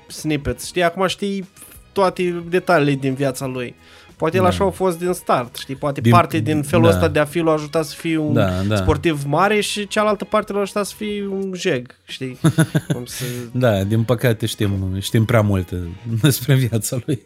[0.07, 0.83] snippets, știi?
[0.83, 1.47] Acum știi
[1.91, 3.75] toate detaliile din viața lui.
[4.17, 4.49] Poate el da.
[4.49, 5.75] așa a fost din start, știi?
[5.75, 6.89] Poate din, parte din felul da.
[6.89, 8.75] ăsta de a fi l-a ajutat să fie un da, da.
[8.75, 12.39] sportiv mare și cealaltă parte l-a ajutat să fie un jeg, știi?
[12.93, 13.23] Cum să...
[13.51, 15.87] Da, din păcate știm, știm prea multe
[16.21, 17.21] despre viața lui.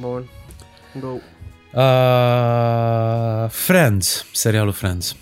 [0.00, 0.28] Bun.
[1.00, 1.08] Go.
[1.80, 5.16] Uh, Friends, serialul Friends.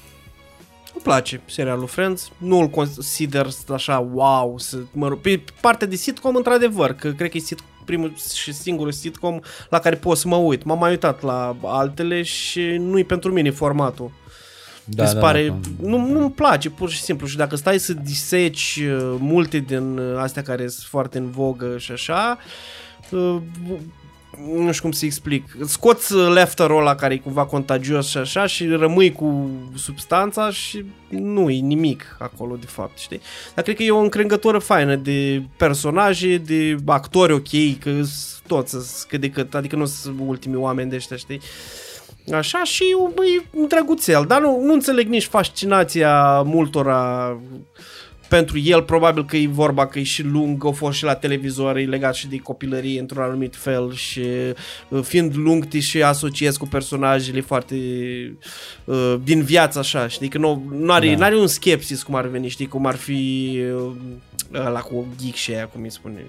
[0.94, 5.96] Îmi place serialul Friends, nu îl consider așa wow, să, mă rog, pe partea de
[5.96, 10.28] sitcom într-adevăr, că cred că e sit, primul și singurul sitcom la care pot să
[10.28, 10.64] mă uit.
[10.64, 14.10] M-am mai uitat la altele și nu-i pentru mine formatul.
[14.88, 18.80] Da, da, pare, da, nu, nu-mi place pur și simplu și dacă stai să diseci
[18.82, 22.38] uh, multe din uh, astea care sunt foarte în vogă și așa,
[23.10, 23.36] uh,
[24.54, 28.66] nu știu cum să explic, scoți lefterul ăla care e cumva contagios și așa și
[28.66, 33.20] rămâi cu substanța și nu e nimic acolo de fapt, știi?
[33.54, 38.00] Dar cred că e o încrângătură faină de personaje, de actori ok, că
[38.46, 41.40] toți cât de cât, adică nu sunt ultimii oameni de ăștia, știi?
[42.32, 47.36] Așa și e drăguțel, dar nu, nu înțeleg nici fascinația multora
[48.28, 51.76] pentru el probabil că e vorba că e și lung, a fost și la televizor,
[51.76, 54.20] e legat și de copilărie într-un anumit fel și
[54.88, 57.76] uh, fiind lung te și asociezi cu personajele foarte
[58.84, 61.24] uh, din viață așa, știi, că nu, nu are, da.
[61.24, 63.92] are un skepsis cum ar veni, știi, cum ar fi uh,
[64.50, 66.24] la cu geek și aia, cum îi spune.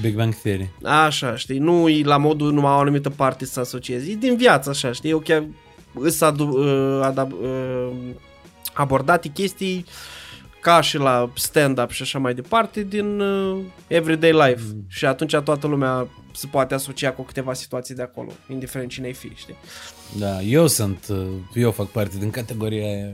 [0.00, 0.70] Big Bang Theory.
[0.82, 4.70] Așa, știi, nu e la modul numai o anumită parte să asociezi, e din viață
[4.70, 5.44] așa, știi, eu chiar
[5.94, 7.88] îs adu, uh, adab, uh,
[8.72, 10.11] abordate chestii uh,
[10.62, 14.62] ca și la stand-up și așa mai departe, din uh, everyday life.
[14.74, 14.84] Mm.
[14.88, 19.12] Și atunci toată lumea se poate asocia cu câteva situații de acolo, indiferent cine ai
[19.12, 19.54] fi, știi?
[20.18, 23.12] Da, eu sunt, uh, eu fac parte din categoria aia.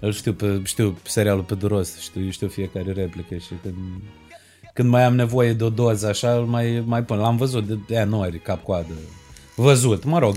[0.00, 3.74] Îl știu, pe, știu serialul pe duros, știu, știu fiecare replică și când,
[4.74, 7.18] când mai am nevoie de o doză așa, mai, mai pun.
[7.18, 8.92] L-am văzut, de aia nu are cap-coadă.
[9.56, 10.36] Văzut, mă rog,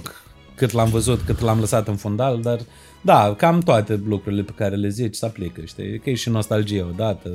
[0.56, 2.60] cât l-am văzut, cât l-am lăsat în fundal, dar
[3.06, 6.00] da, cam toate lucrurile pe care le zici se aplică, știi?
[6.00, 7.30] Că e și nostalgie odată.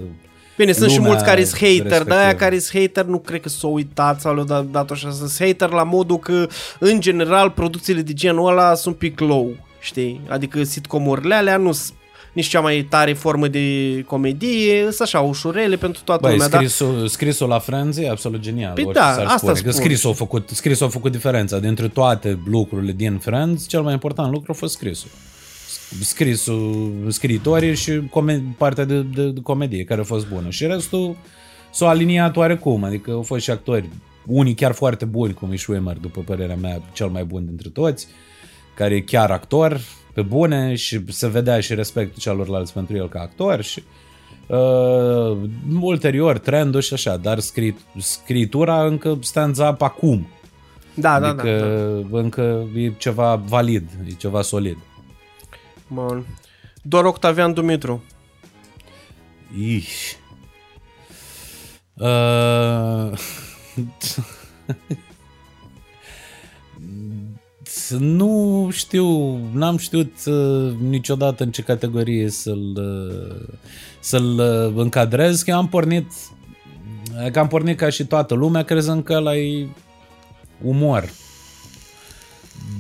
[0.57, 3.49] Bine, sunt și mulți care sunt hater, dar aia care sunt hater nu cred că
[3.49, 6.47] s-au uitat sau le-au dat, dat așa, sunt hater la modul că,
[6.79, 10.21] în general, producțiile de genul ăla sunt pic low, știi?
[10.29, 11.95] Adică sitcomurile alea nu sunt
[12.33, 13.65] nici cea mai tare formă de
[14.07, 16.47] comedie, sunt așa ușurele pentru toată Băi, lumea.
[16.49, 17.07] Scrisul, dar...
[17.07, 18.73] scrisul la Friends e absolut genial.
[18.75, 19.55] Păi da, asta spune.
[19.55, 19.71] spun.
[19.71, 21.59] Că scrisul a, făcut, scrisul a făcut diferența.
[21.59, 25.11] Dintre toate lucrurile din Friends, cel mai important lucru a fost scrisul
[26.01, 30.51] scrisul, scritorii și come- partea de, de, de comedie care a fost bună.
[30.51, 31.17] Și restul
[31.73, 33.89] s-a aliniat oarecum, adică au fost și actori
[34.27, 38.07] unii chiar foarte buni, cum e Schwimmer, după părerea mea, cel mai bun dintre toți,
[38.75, 39.81] care e chiar actor,
[40.15, 43.83] pe bune și se vedea și respectul celorlalți pentru el ca actor și
[44.47, 45.39] uh,
[45.81, 50.27] ulterior trendul și așa, dar scrit, scritura încă stands up acum.
[50.95, 52.19] Da, adică da, da, da.
[52.19, 54.77] încă e ceva valid, e ceva solid.
[55.93, 56.27] Bun.
[56.83, 58.05] Doar Octavian Dumitru.
[59.59, 60.17] Iși.
[61.95, 63.13] Uh...
[67.99, 73.49] nu știu, n-am știut uh, niciodată în ce categorie să-l uh,
[74.01, 76.13] să-l uh, încadrez, că am pornit
[77.33, 79.69] că am pornit ca și toată lumea crezând că ăla e
[80.63, 81.11] umor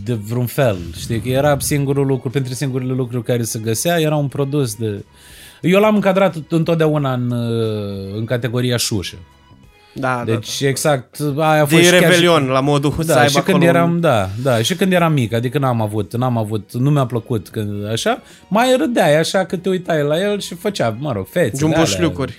[0.05, 4.16] de vreun fel, știi, că era singurul lucru, pentru singurile lucruri care se găsea, era
[4.16, 5.05] un produs de...
[5.61, 9.16] Eu l-am încadrat întotdeauna în, uh, în categoria șușă.
[9.95, 13.14] Da, Deci da, exact aia a de fost chiar și- revelion la modul să da,
[13.18, 16.16] aibă și când acolo eram, un- da, da, și când eram mic, adică n-am avut,
[16.16, 20.41] n-am avut, nu mi-a plăcut când așa, mai râdeai așa că te uitai la el
[20.41, 21.57] și făcea, mă rog, fețe.
[21.59, 22.34] Jumboșlucuri.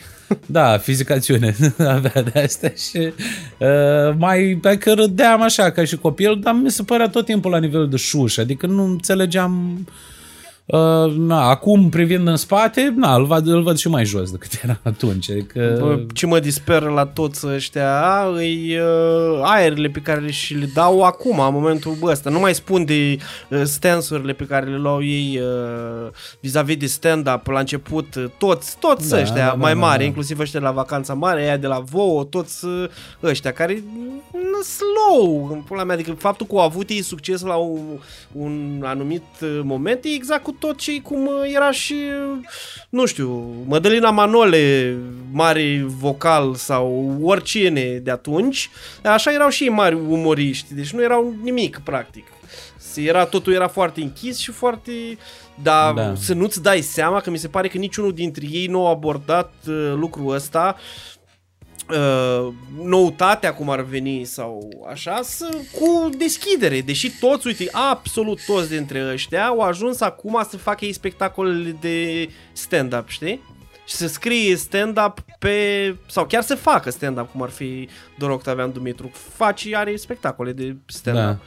[0.45, 1.55] Da, fizicațiune.
[1.77, 6.71] Avea de astea și uh, mai, pe că râdeam așa ca și copil, dar mi
[6.71, 10.10] se părea tot timpul la nivel de șuș, adică nu înțelegeam Uh,
[11.17, 14.79] na, acum privind în spate, na, îl, văd, îl văd și mai jos decât era
[14.83, 15.29] atunci.
[15.29, 20.53] Adică, Bă, ce mă disperă la toți ăștia îi uh, aerele pe care le și
[20.53, 22.29] le dau acum, în momentul ăsta.
[22.29, 23.17] Nu mai spun de
[23.49, 26.09] uh, stansurile pe care le luau ei uh,
[26.39, 28.15] vis-a-vis de stand-up la început.
[28.15, 30.03] uh, Toți, toți Da, ăștia da, da, mai da, mari, da.
[30.05, 32.89] inclusiv ăștia de la vacanța mare, aia de la Vouă, toți uh,
[33.23, 33.83] ăștia care
[34.33, 35.95] mm, slow, în pula mea.
[35.95, 37.79] Adică faptul că au avut ei succes la un,
[38.31, 42.37] un anumit uh, moment e exact cu tot ce cum uh, era și, uh,
[42.89, 43.29] nu știu,
[43.67, 44.97] Mădălina Manole,
[45.31, 48.69] mare vocal sau oricine de atunci,
[49.03, 52.25] așa erau și ei mari umoriști, deci nu erau nimic, practic.
[52.77, 54.91] Se Era, totul era foarte închis și foarte...
[55.63, 56.03] Dar Da.
[56.03, 56.15] da.
[56.15, 59.53] să nu-ți dai seama că mi se pare că niciunul dintre ei nu a abordat
[59.67, 61.20] uh, lucrul ăsta uh,
[62.83, 66.81] noutatea cum ar veni sau așa, să, cu deschidere.
[66.81, 72.29] Deși toți, uite, absolut toți dintre ăștia au ajuns acum să facă ei spectacolele de
[72.51, 73.43] stand-up, știi?
[73.85, 75.95] Și să scrie stand-up pe...
[76.07, 79.11] sau chiar să facă stand-up, cum ar fi Dor Octavian Dumitru.
[79.33, 81.23] Face, are spectacole de stand-up.
[81.23, 81.37] Da.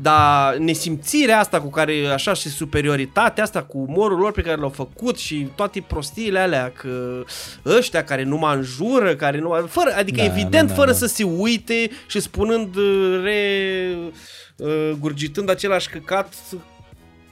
[0.00, 4.68] Dar nesimțirea asta cu care, așa, și superioritatea asta cu umorul lor pe care l-au
[4.68, 7.22] făcut și toate prostiile alea, că
[7.66, 10.90] ăștia care nu mă înjură, care nu fără, adică Da, da, evident da, da, fără
[10.90, 10.96] da.
[10.96, 13.42] să se uite și spunând uh, re
[14.56, 16.34] uh, gurgitând același căcat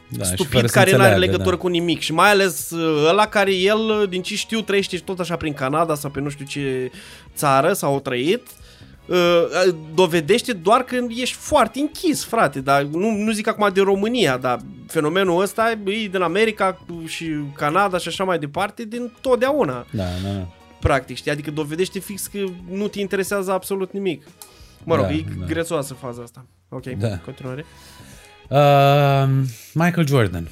[0.09, 1.61] da, și stupid fără să care nu are înțeleagă, legătură da.
[1.63, 5.21] cu nimic și mai ales uh, ăla care el, uh, din ce știu, trăiește tot
[5.21, 6.91] așa prin Canada sau pe nu știu ce
[7.35, 8.66] țară sau au trăit, uh,
[9.09, 14.37] uh, dovedește doar că ești foarte închis, frate, dar nu, nu zic acum de România,
[14.37, 20.05] dar fenomenul ăsta e din America și Canada și așa mai departe din totdeauna, Da,
[20.23, 20.49] da, da.
[20.81, 21.31] practic, știi?
[21.31, 22.39] Adică dovedește fix că
[22.71, 24.27] nu te interesează absolut nimic.
[24.85, 25.45] Mă rog, Da, e da.
[25.47, 26.47] grețoasă faza asta.
[26.69, 27.19] Ok, Da.
[27.19, 27.65] continuare.
[28.49, 29.29] Uh,
[29.73, 30.49] Michael Jordan.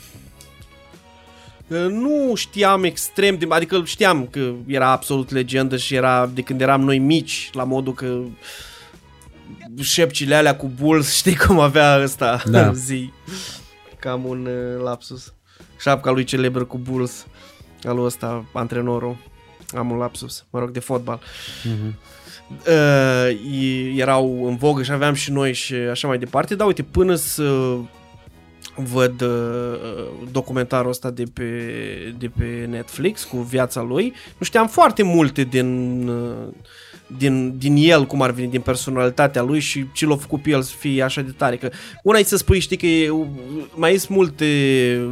[1.75, 3.47] Uh, Nu știam extrem de...
[3.49, 7.95] Adică știam că era absolut legendă și era de când eram noi mici, la modul
[7.95, 8.21] că
[9.81, 12.73] șepcile alea cu Bulls, știi cum avea ăsta Da.
[12.73, 13.13] zi.
[13.99, 15.33] Cam un uh, lapsus.
[15.81, 17.27] Șapca lui celebră cu Bulls,
[17.83, 19.17] al lui ăsta, antrenorul.
[19.77, 21.21] Am un lapsus, mă rog, de fotbal.
[21.65, 21.99] Mhm.
[22.67, 26.83] uh, e- erau în vogă și aveam și noi și așa mai departe, dar uite,
[26.83, 27.77] până să
[28.77, 29.29] văd uh,
[30.33, 31.45] documentarul ăsta de pe,
[32.19, 36.53] de pe Netflix cu viața lui, nu știam foarte multe din, uh,
[37.19, 40.63] din, din el, cum ar veni, din personalitatea lui și ce l-a făcut pe el
[40.63, 41.57] să fie așa de tare.
[41.57, 41.71] Că
[42.03, 43.13] una e să spui, știi, că e,
[43.75, 44.47] mai sunt multe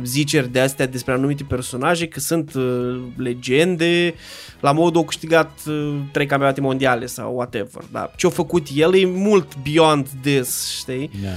[0.05, 4.15] ziceri de astea despre anumite personaje, că sunt uh, legende,
[4.61, 8.95] la modul au câștigat uh, trei campionate mondiale sau whatever, dar ce a făcut el
[8.95, 11.11] e mult beyond this, știi?
[11.23, 11.29] Da.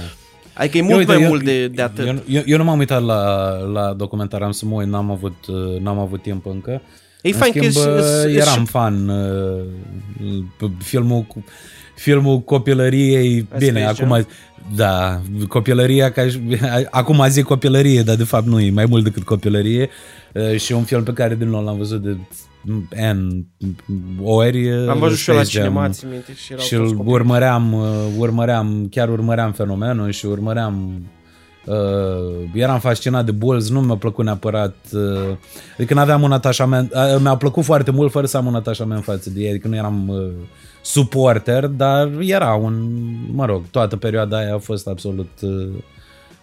[0.56, 2.06] Adică e Eu, mult uite, mai eu- mult de, de atât.
[2.06, 5.46] Eu, eu, eu nu m-am uitat la, la documentar, am să mă uit, n-am avut,
[5.46, 6.82] uh, n-am avut timp încă.
[7.22, 9.64] E În fain că schimb, e- e- e- eram fan uh,
[10.56, 11.44] p- filmul cu-
[11.96, 14.12] filmul copilăriei, Space bine, Jam.
[14.12, 14.26] acum
[14.76, 16.40] da, copilăria ca și-
[16.90, 19.88] acum zic copilărie, dar de fapt nu e mai mult decât copilărie
[20.34, 22.16] uh, și un film pe care din nou l-am văzut de
[23.12, 23.46] N
[24.22, 25.68] ori uh, Am văzut și eu la Space Jam.
[25.68, 27.12] cinema, țin minte, și erau și toți îl copii.
[27.12, 27.88] urmăream, uh,
[28.18, 31.02] urmăream, chiar urmăream fenomenul și urmăream
[31.66, 31.74] uh,
[32.54, 35.36] eram fascinat de Bulls, nu mi-a plăcut neapărat uh,
[35.78, 39.04] adică nu aveam un atașament uh, mi-a plăcut foarte mult fără să am un atașament
[39.04, 40.18] față de ei, adică nu eram uh,
[40.86, 42.94] suporter, dar era un,
[43.32, 45.68] mă rog, toată perioada aia a fost absolut uh,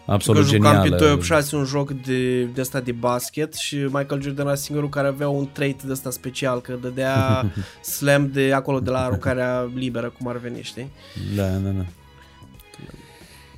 [0.05, 0.89] absolut Că jucam genială.
[0.89, 4.89] pe Toy 6 un joc de, de asta de basket și Michael Jordan era singurul
[4.89, 7.45] care avea un trait de asta special, că dădea
[7.97, 10.91] slam de acolo de la aruncarea liberă, cum ar veni, știi?
[11.35, 11.85] Da, da, da.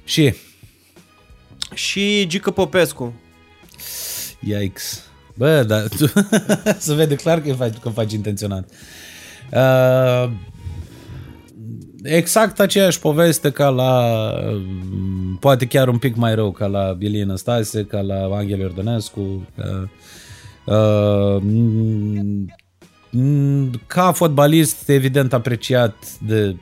[0.03, 0.33] Și,
[1.73, 3.13] Și Gică Popescu.
[4.39, 5.03] yikes.
[5.33, 6.05] Bă, dar tu,
[6.77, 8.69] se vede clar că faci, că faci intenționat.
[9.51, 10.29] Uh,
[12.05, 14.19] exact aceeași poveste ca la,
[14.51, 19.47] mm, poate chiar un pic mai rău, ca la Ilie Stase, ca la Angel Iordănescu,
[19.55, 19.89] ca,
[20.65, 22.49] uh, mm,
[23.87, 25.95] ca fotbalist evident apreciat
[26.25, 26.55] de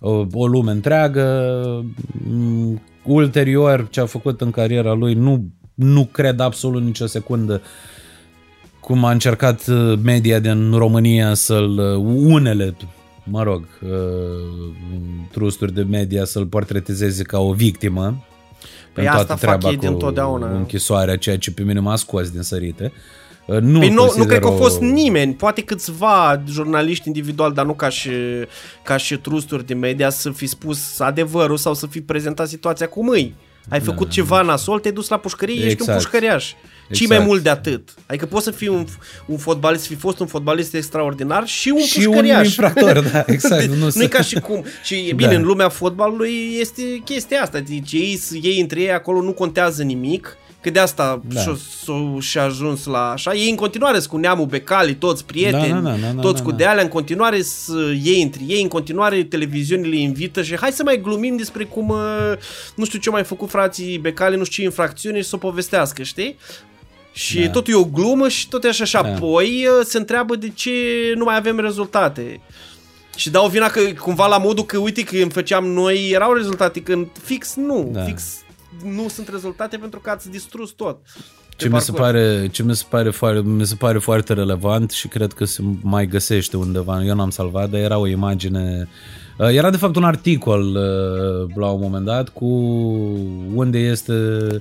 [0.00, 1.84] o, o lume întreagă.
[2.28, 5.44] Mm, Ulterior, ce a făcut în cariera lui, nu,
[5.74, 7.62] nu cred absolut nicio secundă
[8.80, 12.76] cum a încercat uh, media din România să-l, uh, unele,
[13.24, 13.90] mă rog, uh,
[15.30, 18.24] trusturi de media să-l portretizeze ca o victimă
[18.92, 20.50] Păi în asta toată fac treaba ei cu dintotdeauna.
[20.56, 22.92] închisoarea, ceea ce pe mine m-a scos din sărite.
[23.46, 27.06] Uh, Nu, Păi nu, nu cred că a consider fost o- nimeni, poate câțiva jurnaliști
[27.06, 28.10] individual, dar nu ca și,
[28.82, 33.08] ca și trusturi de media să fi spus adevărul sau să fi prezentat situația cum
[33.08, 33.34] îi.
[33.68, 35.98] Ai făcut ceva nasol, te-ai dus la pușcărie, ești un Exact.
[35.98, 36.52] pușcăriaș.
[36.92, 37.08] Ce Exact.
[37.20, 37.88] mai mult de atât.
[38.06, 38.86] Adică poți să fii un,
[39.26, 42.44] un fotbalist, să fi fost un fotbalist extraordinar și un Și un pușcăriaș.
[42.46, 43.64] infractor, da, exact.
[43.64, 44.64] Nu nu se- e ca și cum.
[44.82, 45.36] Și e bine, Da.
[45.36, 47.58] în lumea fotbalului este chestia asta.
[47.58, 50.36] Deci ei, ei între ei acolo nu contează nimic.
[50.60, 51.40] Că de asta Da.
[51.40, 53.34] și-a, s-a- și-a ajuns la așa.
[53.34, 56.42] Ei în continuare sunt cu neamul Becali, toți prieteni, Da, da, da, da, toți da,
[56.44, 56.56] cu da.
[56.56, 61.00] dealea, în continuare să ei între ei, în continuare televiziunile invită și hai să mai
[61.00, 61.98] glumim despre cum, uh,
[62.74, 65.38] nu știu ce au mai făcut frații Becali, nu știu ce infracțiuni și să o
[65.38, 66.36] povestească, știi?
[67.14, 67.50] Și Da.
[67.50, 68.84] totul e o glumă și tot e așa.
[68.84, 68.98] Și Da.
[68.98, 70.70] apoi uh, se întreabă de ce
[71.16, 72.40] nu mai avem rezultate.
[73.16, 76.80] Și dau vina că cumva la modul că uite că îmi făceam noi erau rezultate
[76.82, 78.02] când fix nu, Da.
[78.02, 78.22] fix
[78.84, 80.98] nu sunt rezultate pentru că ați distrus tot.
[81.56, 85.08] Ce mi, se pare, ce mi se pare foarte, mi se pare foarte relevant și
[85.08, 88.88] cred că se mai găsește undeva, eu n-am salvat, dar era o imagine,
[89.38, 92.44] uh, era de fapt un articol uh, la un moment dat cu
[93.54, 94.12] unde este,
[94.52, 94.60] uh,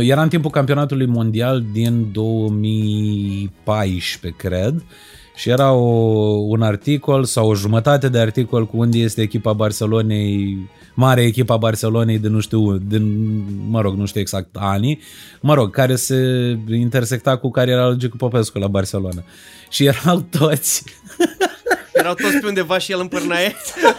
[0.00, 4.84] era în timpul campionatului mondial din 2014, cred,
[5.36, 5.84] și era o,
[6.48, 10.58] un articol sau o jumătate de articol cu unde este echipa Barcelonei,
[10.94, 15.00] mare echipa Barcelonei de nu știu, din, mă rog, nu știu exact anii,
[15.40, 16.16] mă rog, care se
[16.70, 19.24] intersecta cu cariera lui Gicu Popescu la Barcelona.
[19.70, 20.84] Și erau toți,
[21.98, 23.54] Erau toți pe undeva și el în pârnaie.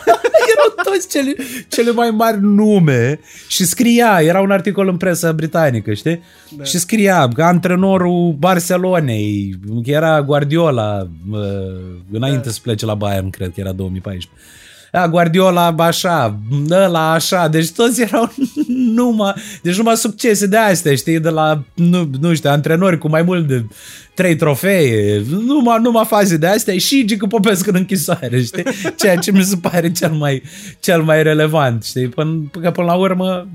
[0.54, 1.36] erau toți cele,
[1.68, 6.24] cele mai mari nume și scria, era un articol în presa britanică, știi?
[6.50, 6.64] Da.
[6.64, 11.40] Și scria că antrenorul Barcelonei, că era Guardiola, uh,
[12.12, 12.52] înainte da.
[12.52, 14.30] să plece la Bayern, cred că era 2014.
[14.92, 16.40] Da, Guardiola așa,
[16.70, 18.34] ăla așa, deci toți erau
[18.96, 23.22] numai, deci numai succese de astea, știi, de la, nu, nu știu, antrenori cu mai
[23.22, 23.66] mult de
[24.18, 28.64] trei trofee, numai, numai faze de astea și Gică Popescu în închisoare, știi?
[28.96, 30.44] Ceea ce mi se pare cel mai,
[30.80, 32.08] cel mai relevant, știi?
[32.08, 33.48] Până, că până la urmă,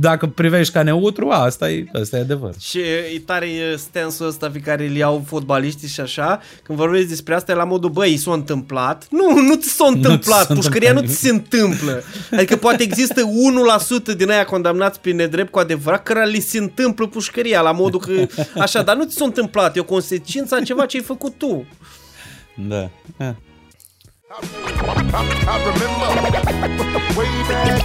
[0.00, 2.54] dacă privești ca neutru, a, asta e, asta e adevăr.
[2.60, 2.78] Și
[3.14, 7.34] e tare e stansul ăsta pe care îl iau fotbaliștii și așa, când vorbesc despre
[7.34, 9.06] asta, e la modul, băi, i s-a întâmplat.
[9.10, 12.02] Nu, nu ți s-a întâmplat, s-a pușcăria nu întâmplat ți se întâmplă.
[12.32, 13.22] Adică poate există
[14.12, 18.00] 1% din aia condamnați pe nedrept cu adevărat, care li se întâmplă pușcăria, la modul
[18.00, 18.26] că,
[18.60, 21.66] așa, dar nu ți s-a întâmplat, e o consecință a ceva ce ai făcut tu.
[22.54, 22.82] Da.
[22.82, 22.90] Eh.
[23.16, 24.44] I,
[25.44, 26.08] I remember
[27.16, 27.82] way back.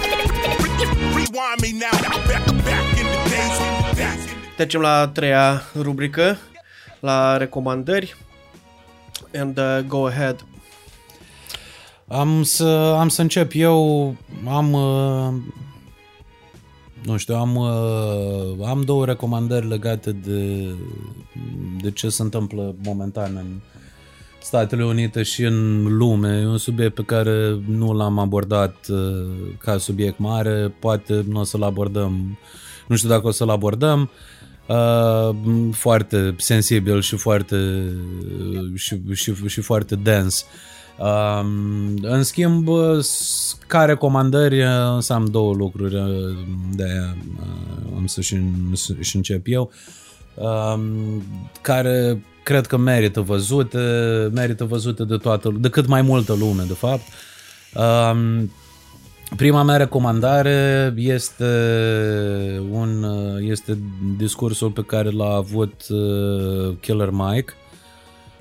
[1.14, 1.94] Rewind me now,
[2.26, 3.58] back, back in the days,
[3.96, 6.38] back in the Trecem la a treia rubrică,
[7.00, 8.16] la recomandări.
[9.34, 10.44] And uh, go ahead.
[12.08, 15.34] Am să, am să încep eu, am, uh,
[17.04, 20.68] nu știu, am, uh, am două recomandări legate de,
[21.82, 23.60] de ce se întâmplă momentan în
[24.42, 26.40] Statele Unite și în lume.
[26.42, 29.26] E un subiect pe care nu l-am abordat uh,
[29.58, 32.38] ca subiect mare, poate nu o să-l abordăm,
[32.86, 34.10] nu știu dacă o să-l abordăm,
[34.68, 35.36] Uh,
[35.72, 37.56] foarte sensibil și foarte
[38.74, 40.40] și, și, și foarte dens.
[40.40, 40.77] Uh,
[42.02, 42.68] în schimb,
[43.00, 46.36] s- ca recomandări, uh, însă am două lucruri uh,
[46.74, 48.36] de aia uh, am să și,
[49.00, 49.70] și încep eu,
[50.34, 50.80] uh,
[51.60, 53.78] care cred că merită văzute,
[54.34, 57.02] merită văzute de toată, de cât mai multă lume, de fapt.
[57.74, 58.42] Uh,
[59.36, 61.44] Prima mea recomandare este
[62.70, 63.06] un
[63.40, 63.78] este
[64.16, 67.52] discursul pe care l-a avut uh, Killer Mike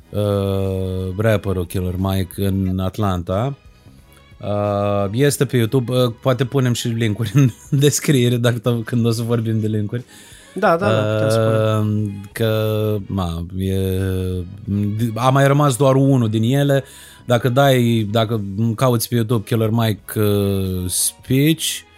[0.09, 3.55] uh, rapperul Killer Mike în Atlanta.
[4.41, 7.49] Uh, este pe YouTube, uh, poate punem și linkuri în
[7.79, 10.03] descriere dacă când o să vorbim de linkuri.
[10.53, 11.47] Da, da, da, putem spune.
[11.47, 13.77] Uh, că ma, e,
[15.15, 16.83] a mai rămas doar unul din ele.
[17.25, 18.41] Dacă dai, dacă
[18.75, 21.96] cauți pe YouTube Killer Mike uh, speech, uh,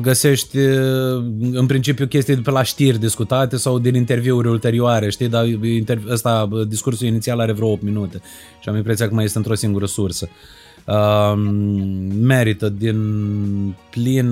[0.00, 5.28] găsești uh, în principiu chestii de pe la știri discutate sau din interviuri ulterioare, știi,
[5.28, 8.20] dar interv- ăsta, discursul inițial are vreo 8 minute
[8.60, 10.28] și am impresia că mai este într-o singură sursă.
[10.84, 11.32] Uh,
[12.20, 14.28] merită din plin,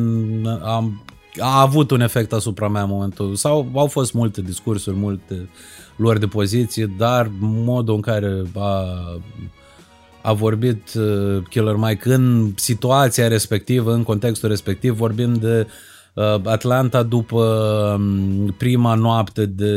[0.63, 1.05] am,
[1.39, 5.49] a avut un efect asupra mea în momentul, sau au fost multe discursuri, multe
[5.97, 8.85] luări de poziție, dar modul în care a,
[10.25, 15.67] a vorbit uh, Killer Mike în situația respectivă, în contextul respectiv, vorbim de
[16.15, 17.45] uh, Atlanta după
[17.99, 19.77] um, prima noapte de,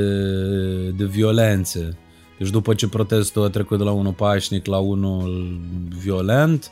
[0.89, 1.97] de violențe.
[2.37, 5.59] Deci după ce protestul a trecut de la unul pașnic la unul
[6.01, 6.71] violent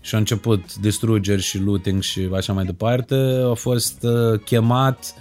[0.00, 3.14] și a început distrugeri și looting și așa mai departe,
[3.50, 5.14] a fost uh, chemat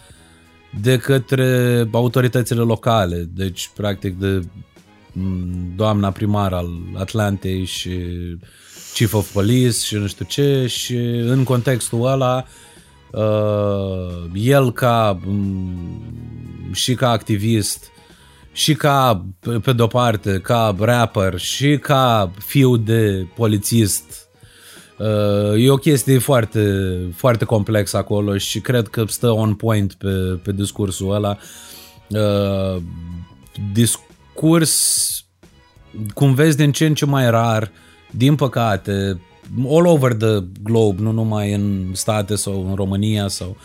[0.82, 4.72] de către autoritățile locale, deci practic de mm,
[5.76, 7.99] doamna primar al Atlantei și
[8.93, 10.95] chief of police și nu știu ce și
[11.26, 12.45] în contextul ăla
[13.11, 17.91] uh, el ca mm, și ca activist
[18.51, 19.26] și ca,
[19.64, 24.28] pe de-o parte, ca rapper și ca fiu de polițist
[24.97, 30.39] uh, e o chestie foarte, foarte complexă acolo și cred că stă on point pe,
[30.43, 31.38] pe discursul ăla.
[32.07, 32.82] Uh,
[34.34, 35.25] discurs,
[36.13, 37.71] cum vezi, din ce în ce mai rar,
[38.11, 39.19] din păcate,
[39.69, 43.57] all over the globe, nu numai în state sau în România sau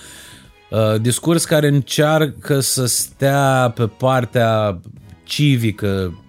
[0.70, 4.80] uh, discurs care încearcă să stea pe partea
[5.24, 6.22] civică,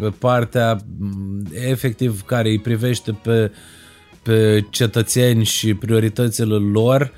[0.00, 0.78] pe partea
[1.52, 3.52] efectiv care îi privește pe,
[4.22, 7.12] pe cetățeni și prioritățile lor,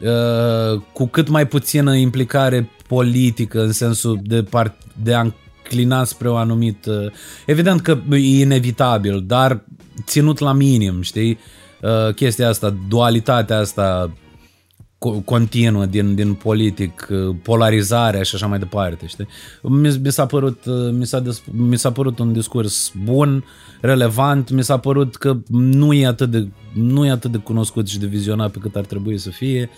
[0.00, 5.32] uh, cu cât mai puțină implicare politică în sensul de, part, de a
[5.68, 7.12] înclina spre o anumită...
[7.46, 9.64] Evident că e inevitabil, dar
[10.04, 11.38] ținut la minim, știi?
[11.82, 14.12] Uh, chestia asta, dualitatea asta
[15.24, 19.26] continuă din, din politic, uh, polarizarea și așa mai departe, știi?
[19.62, 23.44] Mi, mi, s-a părut, uh, mi, s-a des, mi s-a părut un discurs bun,
[23.80, 27.98] relevant, mi s-a părut că nu e atât de, nu e atât de cunoscut și
[27.98, 29.70] de vizionat pe cât ar trebui să fie.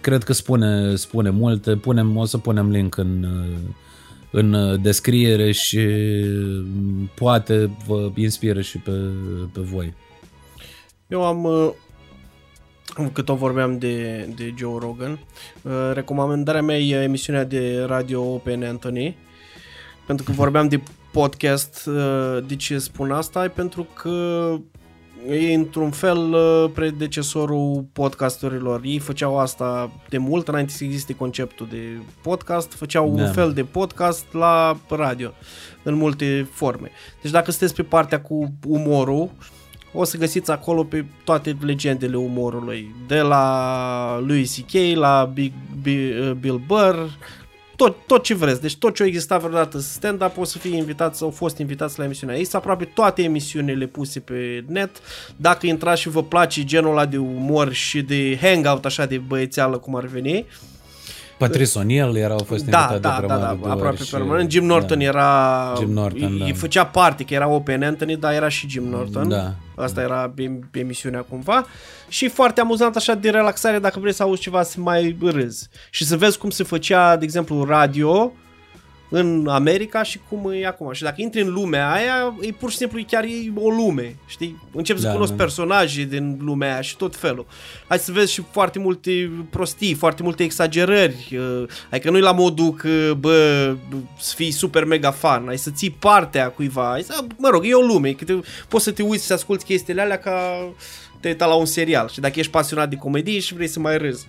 [0.00, 3.74] Cred că spune, spune multe, punem, o să punem link în, uh,
[4.36, 5.86] în descriere și
[7.14, 8.90] poate vă inspiră și pe,
[9.52, 9.94] pe voi.
[11.06, 11.48] Eu am
[13.12, 15.18] cât o vorbeam de, de Joe Rogan.
[15.62, 19.16] Uh, recomandarea mea e emisiunea de radio Open Anthony.
[20.06, 20.82] Pentru că vorbeam de
[21.12, 23.44] podcast, uh, de ce spun asta?
[23.44, 24.56] E pentru că
[25.28, 28.80] e într-un fel uh, predecesorul podcasturilor.
[28.84, 33.22] Ei făceau asta de mult înainte să existe conceptul de podcast, făceau da.
[33.22, 35.30] un fel de podcast la radio
[35.82, 36.90] în multe forme.
[37.22, 39.30] Deci dacă sunteți pe partea cu umorul,
[39.92, 44.96] o să găsiți acolo pe toate legendele umorului, de la lui C.K.
[44.96, 45.52] la Big,
[45.82, 46.96] Big, Bill Burr,
[47.76, 48.60] tot, tot ce vreți.
[48.60, 51.98] Deci tot ce a existat vreodată stand-up o să fie invitați sau au fost invitați
[51.98, 52.36] la emisiunea.
[52.36, 54.90] Ei aproape toate emisiunile puse pe net.
[55.36, 59.78] Dacă intrați și vă place genul ăla de umor și de hangout așa de băiețeală
[59.78, 60.73] cum ar veni, uh,
[61.38, 64.50] Patrice O'Neill era, au fost da, invitat da, de da, da, da, aproape și, permanent.
[64.50, 65.04] Jim Norton da.
[65.04, 65.72] era...
[65.78, 66.44] Jim Norton, îi, da.
[66.44, 69.28] îi făcea parte, că era Open Anthony, dar era și Jim Norton.
[69.28, 69.54] Da.
[69.76, 71.66] Asta era pe, pe emisiunea cumva.
[72.08, 75.68] Și foarte amuzant așa de relaxare dacă vrei să auzi ceva să mai râzi.
[75.90, 78.32] Și să vezi cum se făcea, de exemplu, radio
[79.16, 80.92] în America și cum e acum.
[80.92, 84.62] Și dacă intri în lumea aia, e pur și simplu chiar e o lume, știi?
[84.72, 85.42] Începi să Da, cunoști da.
[85.42, 87.46] personaje din lumea aia și tot felul.
[87.88, 91.28] Hai să vezi și foarte multe prostii, foarte multe exagerări.
[91.38, 93.74] uh, Adică nu-i la modul că, bă,
[94.18, 95.42] să fii super mega fan.
[95.46, 96.88] Hai să ții partea cuiva.
[96.90, 98.12] Hai să, mă rog, e o lume.
[98.12, 98.34] Că te,
[98.68, 100.68] poți să te uiți să asculti chestiile alea ca
[101.20, 102.08] te uita la un serial.
[102.08, 104.26] Și dacă ești pasionat de comedie și vrei să mai râzi.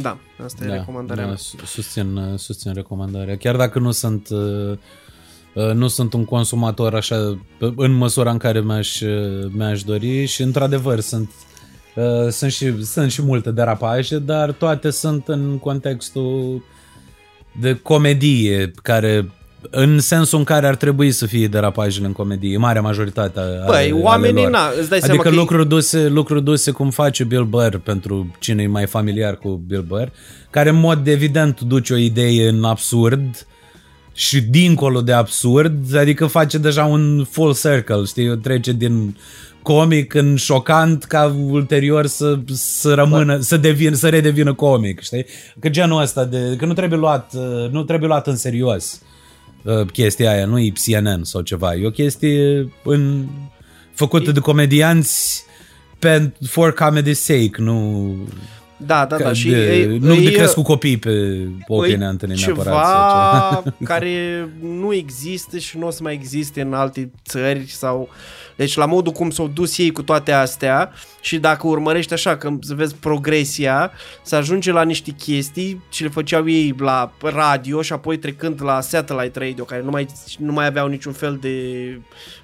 [0.00, 1.38] Da, asta e recomandarea da, mea.
[1.38, 3.36] su- susțin, uh, susțin recomandarea.
[3.36, 4.78] Chiar dacă nu sunt uh,
[5.54, 10.24] uh, nu sunt un consumator așa pe- în măsura în care mi-aș, uh, mi-aș dori
[10.24, 11.30] și într-adevăr sunt
[11.96, 16.64] uh, sunt și, sunt și multe derapaje, dar toate sunt în contextul
[17.60, 19.30] de comedie care
[19.70, 23.64] în sensul în care ar trebui să fie derapajele în comedie, marea majoritate a- ale,
[23.66, 24.60] Păi, oamenii, ale lor.
[24.60, 27.76] na, îți dai seama Adică că e- lucruri duse, lucruri duse cum face Bill Burr
[27.76, 30.06] pentru cine e mai familiar cu Bill Burr,
[30.50, 33.46] care în mod evident duce o idee în absurd
[34.14, 39.16] și dincolo de absurd, adică face deja un full circle, știi, trece din
[39.62, 45.24] comic în șocant ca ulterior să, să rămână, să, devină, să redevină comic, știi?
[45.60, 49.08] Că genul ăsta de, că nu trebuie luat, uh, nu trebuie luat în serios uh,
[49.92, 53.26] chestia aia, nu e CNN sau ceva, e o chestie în,
[53.94, 55.44] făcută de comedianți
[55.98, 58.14] pen, for comedy's sake, nu
[58.76, 59.24] Da, da, da.
[59.24, 62.84] ca Și de, e, nu de e- cresc cu copii pe opinia întâlnit neapărat.
[62.84, 68.08] sau ceva care nu există și nu o să mai existe în alte țări sau...
[68.56, 72.50] Deci la modul cum s-au dus ei cu toate astea și dacă urmărești așa, că
[72.60, 73.90] să vezi progresia,
[74.22, 78.80] să ajunge la niște chestii ce le făceau ei la radio și apoi trecând la
[78.80, 80.06] satellite radio, care nu mai,
[80.38, 81.56] nu mai aveau niciun fel de,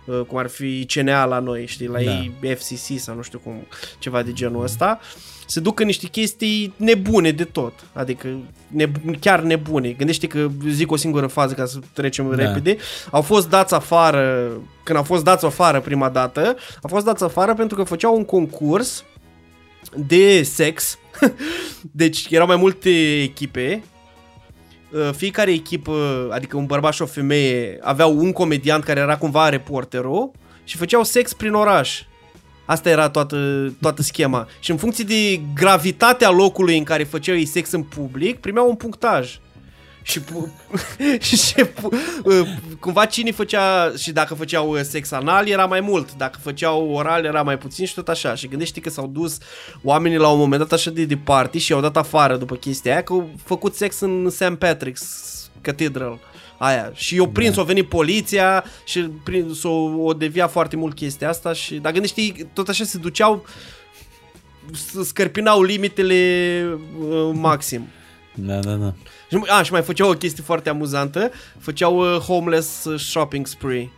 [0.06, 2.10] uh, cum ar fi CNA la noi, știi, la Da.
[2.10, 3.66] ei FCC sau nu știu cum,
[3.98, 5.00] ceva de genul ăsta,
[5.50, 7.72] se duc în niște chestii nebune de tot.
[7.92, 8.28] Adică
[8.82, 9.88] neb- chiar nebune.
[9.90, 12.36] Gândește că zic o singură fază ca să trecem Da.
[12.36, 12.76] repede.
[13.10, 14.50] Au fost dați afară,
[14.82, 16.40] când au fost dați afară prima dată,
[16.82, 19.04] au fost dați afară pentru că făceau un concurs
[19.94, 20.98] de sex.
[22.02, 23.82] deci erau mai multe echipe
[24.92, 29.48] Uh, fiecare echipă, adică un bărbat și o femeie, aveau un comediant care era cumva
[29.48, 30.30] reporterul
[30.64, 32.02] și făceau sex prin oraș.
[32.68, 34.48] Asta era toată, toată schema.
[34.60, 38.74] Și în funcție de gravitatea locului în care făceau ei sex în public, primeau un
[38.74, 39.38] punctaj.
[40.02, 40.52] Și, pu-
[41.20, 41.88] și pu-
[42.24, 42.48] uh,
[42.80, 47.24] cumva cine făcea și dacă făceau uh, sex anal era mai mult, dacă făceau oral
[47.24, 48.34] era mai puțin și tot așa.
[48.34, 49.38] Și gândește că s-au dus
[49.82, 53.02] oamenii la un moment dat așa de departe și i-au dat afară după chestia aia
[53.02, 54.52] că au făcut sex în St.
[54.64, 55.02] Patrick's
[55.60, 56.18] Cathedral.
[56.58, 56.90] Aia.
[56.94, 57.60] Și i-au prins, Da.
[57.60, 59.70] a venit poliția și prins, o,
[60.02, 63.44] o devia foarte mult chestia asta și dacă gândești, tot așa se duceau
[64.72, 66.64] s- scărpinau limitele
[67.08, 67.88] uh, maxim.
[68.34, 68.94] Da, da, da.
[69.30, 73.90] Și, a, și mai făceau o chestie foarte amuzantă, făceau uh, homeless uh, shopping spree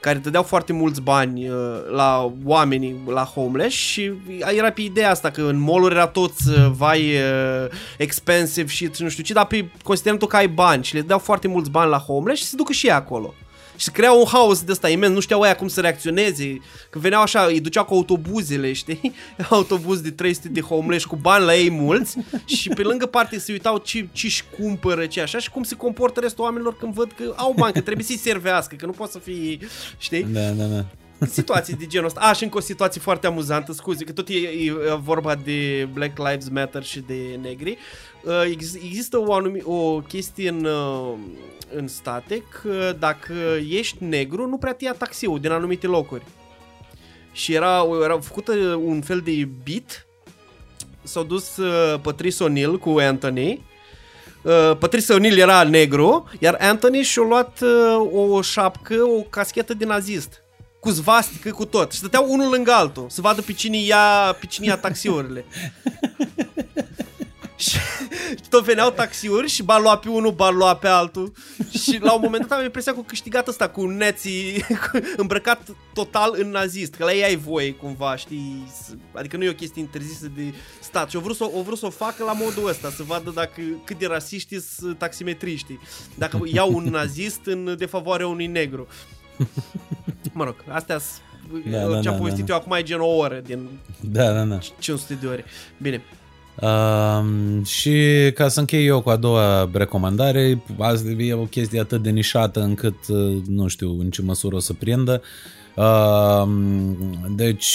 [0.00, 1.56] care dădeau foarte mulți bani uh,
[1.90, 4.12] la oamenii, la homeless și
[4.56, 9.08] era pe ideea asta că în mall era toți uh, vai uh, expensive și nu
[9.08, 11.98] știu ce, dar pe considerentul că ai bani și le dădeau foarte mulți bani la
[11.98, 13.34] homeless și se ducă și ei acolo.
[13.78, 16.60] Și se crea un haos de ăsta imens, nu știau aia cum să reacționeze,
[16.90, 19.12] că veneau așa, îi duceau cu autobuzele, știi?
[19.50, 23.52] Autobuz de 300 de homeless cu bani la ei mulți și pe lângă parte se
[23.52, 27.32] uitau ce ce-și cumpără, ce așa și cum se comportă restul oamenilor când văd că
[27.36, 29.58] au bani, că trebuie să-i servească, că nu poate să fie,
[29.98, 30.22] știi?
[30.22, 30.84] Da, da, da.
[31.26, 32.20] situații de genul ăsta.
[32.20, 34.72] A, și încă o situație foarte amuzantă, scuze, că tot e, e
[35.02, 37.78] vorba de Black Lives Matter și de negri.
[38.24, 41.14] Uh, ex- Există o, anumi, o chestie în, uh,
[41.74, 43.32] în state că dacă
[43.70, 46.22] ești negru, nu prea te ia taxiul din anumite locuri.
[47.32, 48.52] Și era, era făcută
[48.84, 50.06] un fel de beat
[51.02, 53.66] S-au dus uh, Patrice O'Neill cu Anthony
[54.42, 59.84] Uh, Patrice O'Neill era negru, iar Anthony și-a luat uh, o șapcă, o caschetă de
[59.84, 60.42] nazist.
[60.80, 61.92] Cu zvastică, cu tot.
[61.92, 65.44] Și stăteau unul lângă altul, să vadă pe cine ia, pe cine ia taxiurile.
[67.56, 67.78] și
[68.48, 71.32] tot veneau taxiuri și ba lua pe unul, ba lua pe altul.
[71.82, 74.64] Și la un moment dat am impresia că a câștigat ăsta cu neții
[75.16, 75.60] îmbrăcat
[75.94, 76.94] total în nazist.
[76.94, 78.66] Că la ei ai voie cumva, știi?
[78.82, 81.10] să- Adică nu e o chestie interzisă de stat.
[81.10, 83.60] Și au vrut să, au vrut să o facă la modul ăsta, să vadă dacă
[83.84, 85.78] cât de rasiști sunt taximetriștii.
[86.14, 88.86] Dacă iau un nazist în defavoarea unui negru.
[90.32, 91.00] Mă rog, astea
[91.70, 93.68] Da, da, da, ce-am da, povestit da, eu acum e gen o oră din
[94.00, 94.58] Da, da, da.
[94.78, 95.44] 500 de ore.
[95.78, 96.02] Bine.
[96.62, 97.92] Um, și
[98.34, 102.60] ca să închei eu cu a doua recomandare, asta e o chestie atât de nișată
[102.60, 105.22] încât uh, nu știu în ce măsură o să prindă.
[105.76, 106.96] Um,
[107.36, 107.66] deci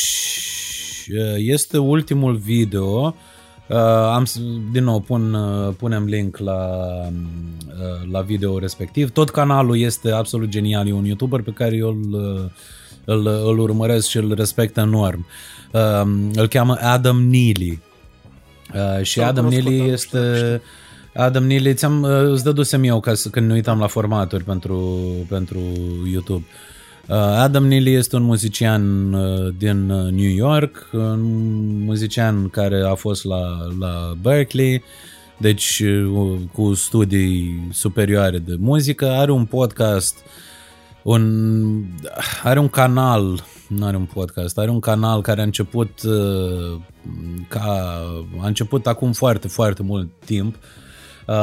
[1.09, 3.15] uh, este ultimul video
[3.69, 3.77] Uh,
[4.13, 4.39] am, s-
[4.71, 6.69] din nou pun, uh, punem link la,
[7.67, 9.09] uh, la video respectiv.
[9.11, 12.49] Tot canalul este absolut genial, e un youtuber pe care eu îl, uh,
[13.05, 15.25] îl, îl urmăresc și îl respect enorm.
[15.71, 16.01] Uh,
[16.33, 17.79] îl cheamă Adam Neely.
[18.73, 20.35] Uh, și Sau Adam cunoscut, Neely dar nu este...
[20.35, 20.61] știu,
[21.13, 24.99] Adam Neely, ți-am, uh, îți dădusem eu ca să, când ne uitam la formaturi pentru,
[25.29, 25.59] pentru
[26.11, 26.45] YouTube.
[27.07, 31.21] Uh, Adam Neely este un muzician uh, din uh, New York, un
[31.83, 34.83] muzician care a fost la, la Berkeley,
[35.37, 40.17] deci uh, cu studii superioare de muzică, are un podcast,
[41.01, 41.83] un,
[42.43, 43.43] are un canal,
[43.77, 46.79] nu are un podcast, are un canal care a început uh,
[47.47, 48.01] ca,
[48.39, 50.55] a început acum foarte, foarte mult timp.
[51.27, 51.35] Uh,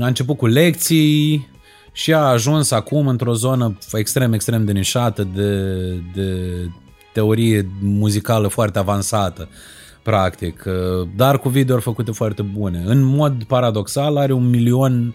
[0.00, 1.48] a început cu lecții
[1.92, 5.76] și a ajuns acum într-o zonă extrem, extrem de nișată de,
[6.14, 6.56] de
[7.12, 9.48] teorie muzicală foarte avansată
[10.02, 12.82] practic, uh, dar cu videouri făcute foarte bune.
[12.86, 15.14] În mod paradoxal are un milion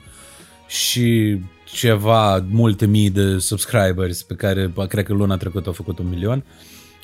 [0.67, 1.39] și
[1.72, 6.44] ceva, multe mii de subscribers pe care cred că luna trecută au făcut un milion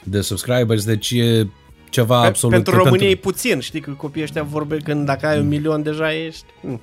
[0.03, 1.47] de subscribers, deci e
[1.89, 2.55] ceva Pe- absolut...
[2.55, 5.83] pentru că România e puțin, știi că copiii ăștia vorbe când dacă ai un milion
[5.83, 6.45] deja ești...
[6.61, 6.81] Mm.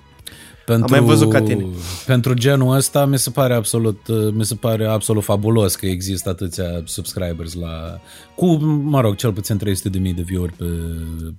[0.67, 1.67] pentru, mai văzut ca tine.
[2.07, 4.01] Pentru genul ăsta mi se pare absolut
[4.33, 8.01] mi se pare absolut fabulos că există atâția subscribers la
[8.35, 10.65] cu, mă rog, cel puțin 300 de mii de view-uri pe,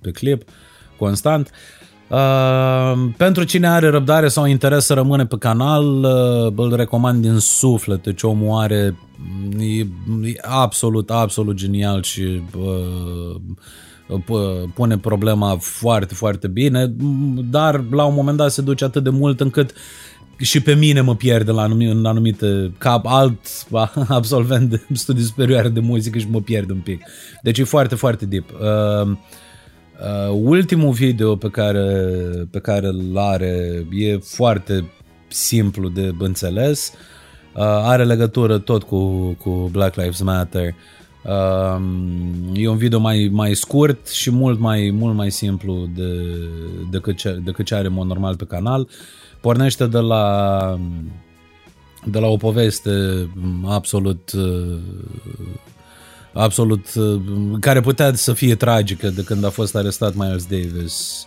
[0.00, 0.42] pe clip
[0.96, 1.50] constant.
[1.50, 1.81] Uh,
[3.16, 8.02] pentru cine are răbdare sau interes să rămâne pe canal, uh, îl recomand din suflet,
[8.02, 8.96] deci omul are
[9.58, 9.86] e, e
[10.42, 13.34] absolut, absolut genial și uh,
[14.20, 16.94] p- pune problema foarte, foarte bine,
[17.50, 19.74] dar la un moment dat se duce atât de mult încât
[20.36, 23.38] și pe mine mă pierde la anumite, în anumite ca alt
[24.08, 27.02] absolvent de studii superioare de muzică și mă pierd un pic.
[27.42, 28.44] Deci e foarte, foarte deep.
[28.50, 29.16] Uh,
[30.02, 31.84] uh, ultimul video pe care,
[32.50, 34.90] pe care îl are e foarte
[35.28, 36.92] simplu de înțeles.
[37.54, 40.74] Uh, are legătură tot cu, cu Black Lives Matter.
[41.24, 41.82] Uh,
[42.54, 46.12] e un video mai, mai scurt și mult mai, mult mai simplu de,
[46.90, 48.88] decât, ce, decât ce are în mod normal pe canal.
[49.40, 50.78] Pornește de la
[52.04, 52.90] de la o poveste
[53.64, 54.78] absolut uh,
[56.32, 57.20] absolut uh,
[57.60, 61.26] care putea să fie tragică de când a fost arestat Miles Davis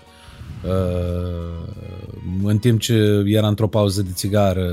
[0.65, 1.65] uh,
[2.44, 4.69] în timp ce era într-o pauză de țigară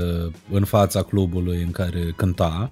[0.51, 2.71] în fața clubului în care cânta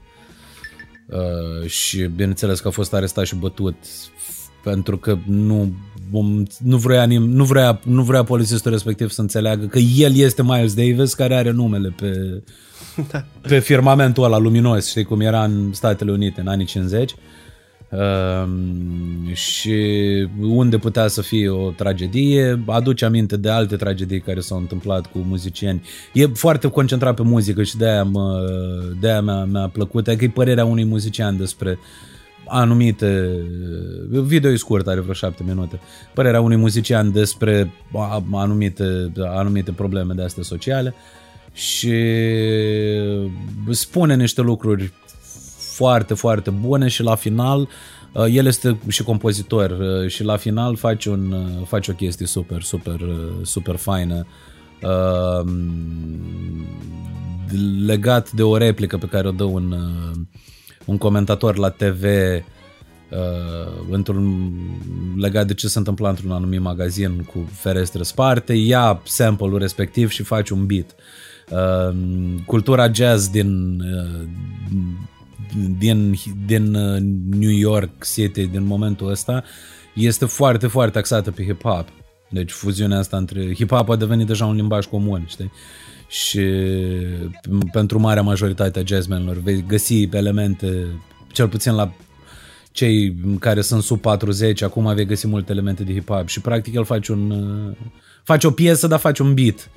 [1.05, 3.75] uh, și bineînțeles că a fost arestat și bătut
[4.63, 5.71] pentru că nu
[6.63, 11.13] nu vrea, nu vrea, nu vrea polițistul respectiv să înțeleagă că el este Miles Davis
[11.13, 12.41] care are numele pe,
[13.11, 13.25] da.
[13.41, 17.17] pe firmamentul ăla luminos, știi cum era în Statele Unite în anii 50 uh,
[19.33, 19.75] și
[20.41, 25.17] unde putea să fie o tragedie, aduce aminte de alte tragedii care s-au întâmplat cu
[25.17, 25.81] muzicieni.
[26.13, 28.39] E foarte concentrat pe muzică și de-aia, mă,
[28.99, 31.79] de-aia mi-a, mi-a plăcut, adică e părerea unui muzician despre
[32.47, 33.29] anumite
[34.09, 35.79] video e scurt, are vreo șapte minute.
[36.13, 37.71] Părerea unui muzician despre
[38.31, 40.93] anumite, anumite probleme de astea sociale
[41.53, 41.93] și
[43.69, 44.93] spune niște lucruri
[45.81, 47.67] foarte, foarte bune și la final
[48.31, 49.77] el este și compozitor
[50.07, 51.35] și la final face, un,
[51.65, 52.99] face o chestie super, super,
[53.41, 54.25] super faină
[57.85, 59.75] legat de o replică pe care o dă un
[60.85, 62.41] un comentator la TV uh,
[63.89, 64.51] într-un,
[65.17, 70.23] legat de ce se întâmpla într-un anumit magazin cu ferestre sparte, ia sample-ul respectiv și
[70.23, 70.95] face un beat.
[71.49, 71.95] Uh,
[72.45, 74.27] cultura jazz din, uh,
[75.77, 76.15] din,
[76.45, 76.97] din uh,
[77.37, 79.43] New York City din momentul ăsta
[79.93, 81.85] este foarte, foarte axată pe hip-hop.
[82.29, 85.51] Deci fuziunea asta între hip-hop a devenit deja un limbaj comun, știi?
[86.11, 86.41] și
[87.71, 90.87] pentru marea majoritate a jazzmenilor vei găsi elemente,
[91.31, 91.93] cel puțin la
[92.71, 96.85] cei care sunt sub 40, acum vei găsi multe elemente de hip-hop și practic el
[96.85, 97.33] face un
[98.23, 99.69] face o piesă, dar face un beat.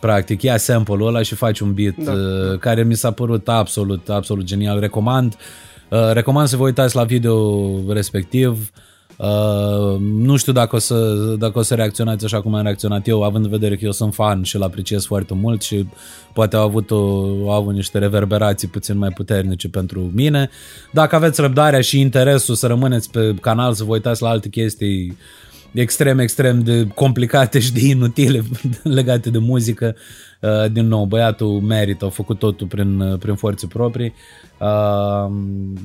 [0.00, 2.12] Practic, ia sample-ul ăla și face un beat da.
[2.58, 4.80] care mi s-a părut absolut, absolut genial.
[4.80, 5.36] Recomand,
[6.12, 8.70] recomand să vă uitați la video respectiv.
[9.18, 13.22] Uh, nu știu dacă o, să, dacă o să reacționați așa cum am reacționat eu,
[13.22, 15.86] având în vedere că eu sunt fan și îl apreciez foarte mult și
[16.32, 16.96] poate au avut, o,
[17.50, 20.50] au avut niște reverberații puțin mai puternice pentru mine.
[20.92, 25.16] Dacă aveți răbdarea și interesul să rămâneți pe canal, să vă uitați la alte chestii
[25.72, 28.42] extrem, extrem de complicate și de inutile
[28.82, 29.96] legate de muzică,
[30.40, 34.12] uh, din nou, băiatul merită, a făcut totul prin, prin forțe proprii.
[34.60, 35.32] Uh,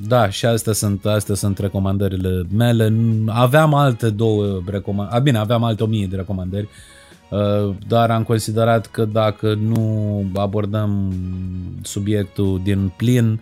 [0.06, 2.92] da, și astea sunt, astea sunt recomandările mele.
[3.26, 6.68] Aveam alte două recomandări, bine, aveam alte o mie de recomandări,
[7.30, 11.12] uh, dar am considerat că dacă nu abordăm
[11.82, 13.40] subiectul din plin,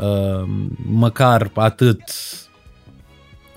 [0.00, 0.48] uh,
[0.90, 2.02] măcar atât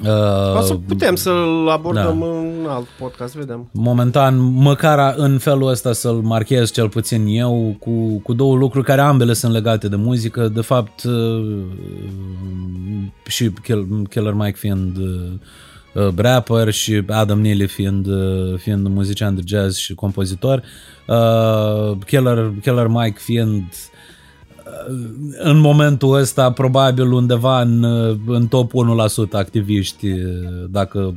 [0.04, 2.26] Uh, o să putem să-l abordăm da.
[2.26, 3.70] în alt podcast, vedem.
[3.72, 9.02] Momentan, măcar în felul ăsta să-l marchez cel puțin eu cu, cu două lucruri care
[9.02, 10.48] ambele sunt legate de muzică.
[10.48, 11.64] De fapt, uh,
[13.28, 13.52] și
[14.10, 18.08] Killer Mike fiind uh, rapper și Adam Neely fiind,
[18.58, 20.64] fiind muzician de jazz și compozitor.
[22.06, 23.64] Killer, Killer Mike fiind
[25.38, 27.84] în momentul ăsta probabil undeva în,
[28.28, 28.72] în top
[29.28, 30.08] 1% activiști
[30.70, 31.16] dacă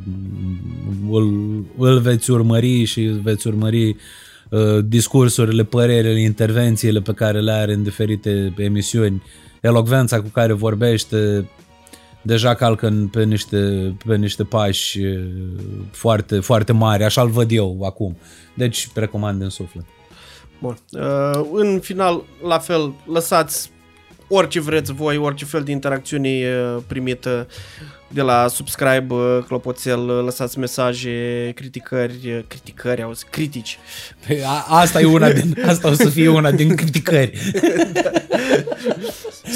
[1.10, 1.32] îl,
[1.78, 7.82] îl veți urmări și veți urmări uh, discursurile, părerile, intervențiile pe care le are în
[7.82, 9.22] diferite emisiuni,
[9.60, 11.48] elocvența cu care vorbește
[12.22, 15.00] deja calcă pe niște, pe niște pași
[15.90, 18.16] foarte, foarte mari, așa-l văd eu acum.
[18.54, 19.84] Deci recomand în suflet.
[20.58, 20.78] Bun.
[20.92, 23.70] Uh, în final, la fel, lăsați
[24.28, 27.46] orice vreți voi, orice fel de interacțiune uh, primită
[28.08, 33.78] de la subscribe, uh, clopoțel, uh, lăsați mesaje, criticări, uh, criticări, auzi, critici.
[34.26, 37.38] Păi, a, asta e una din, asta o să fie una din criticări.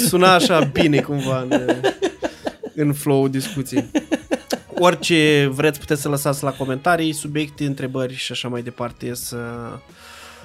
[0.07, 1.69] Suna așa bine cumva în,
[2.75, 3.91] în flow discuții.
[4.79, 9.37] Orice vreți puteți să lăsați la comentarii, subiecte, întrebări și așa mai departe să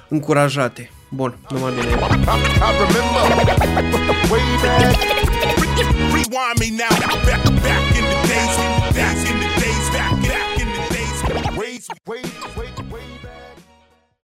[0.09, 0.91] încurajate.
[1.09, 1.95] Bun, numai bine.
[6.13, 6.59] Rewind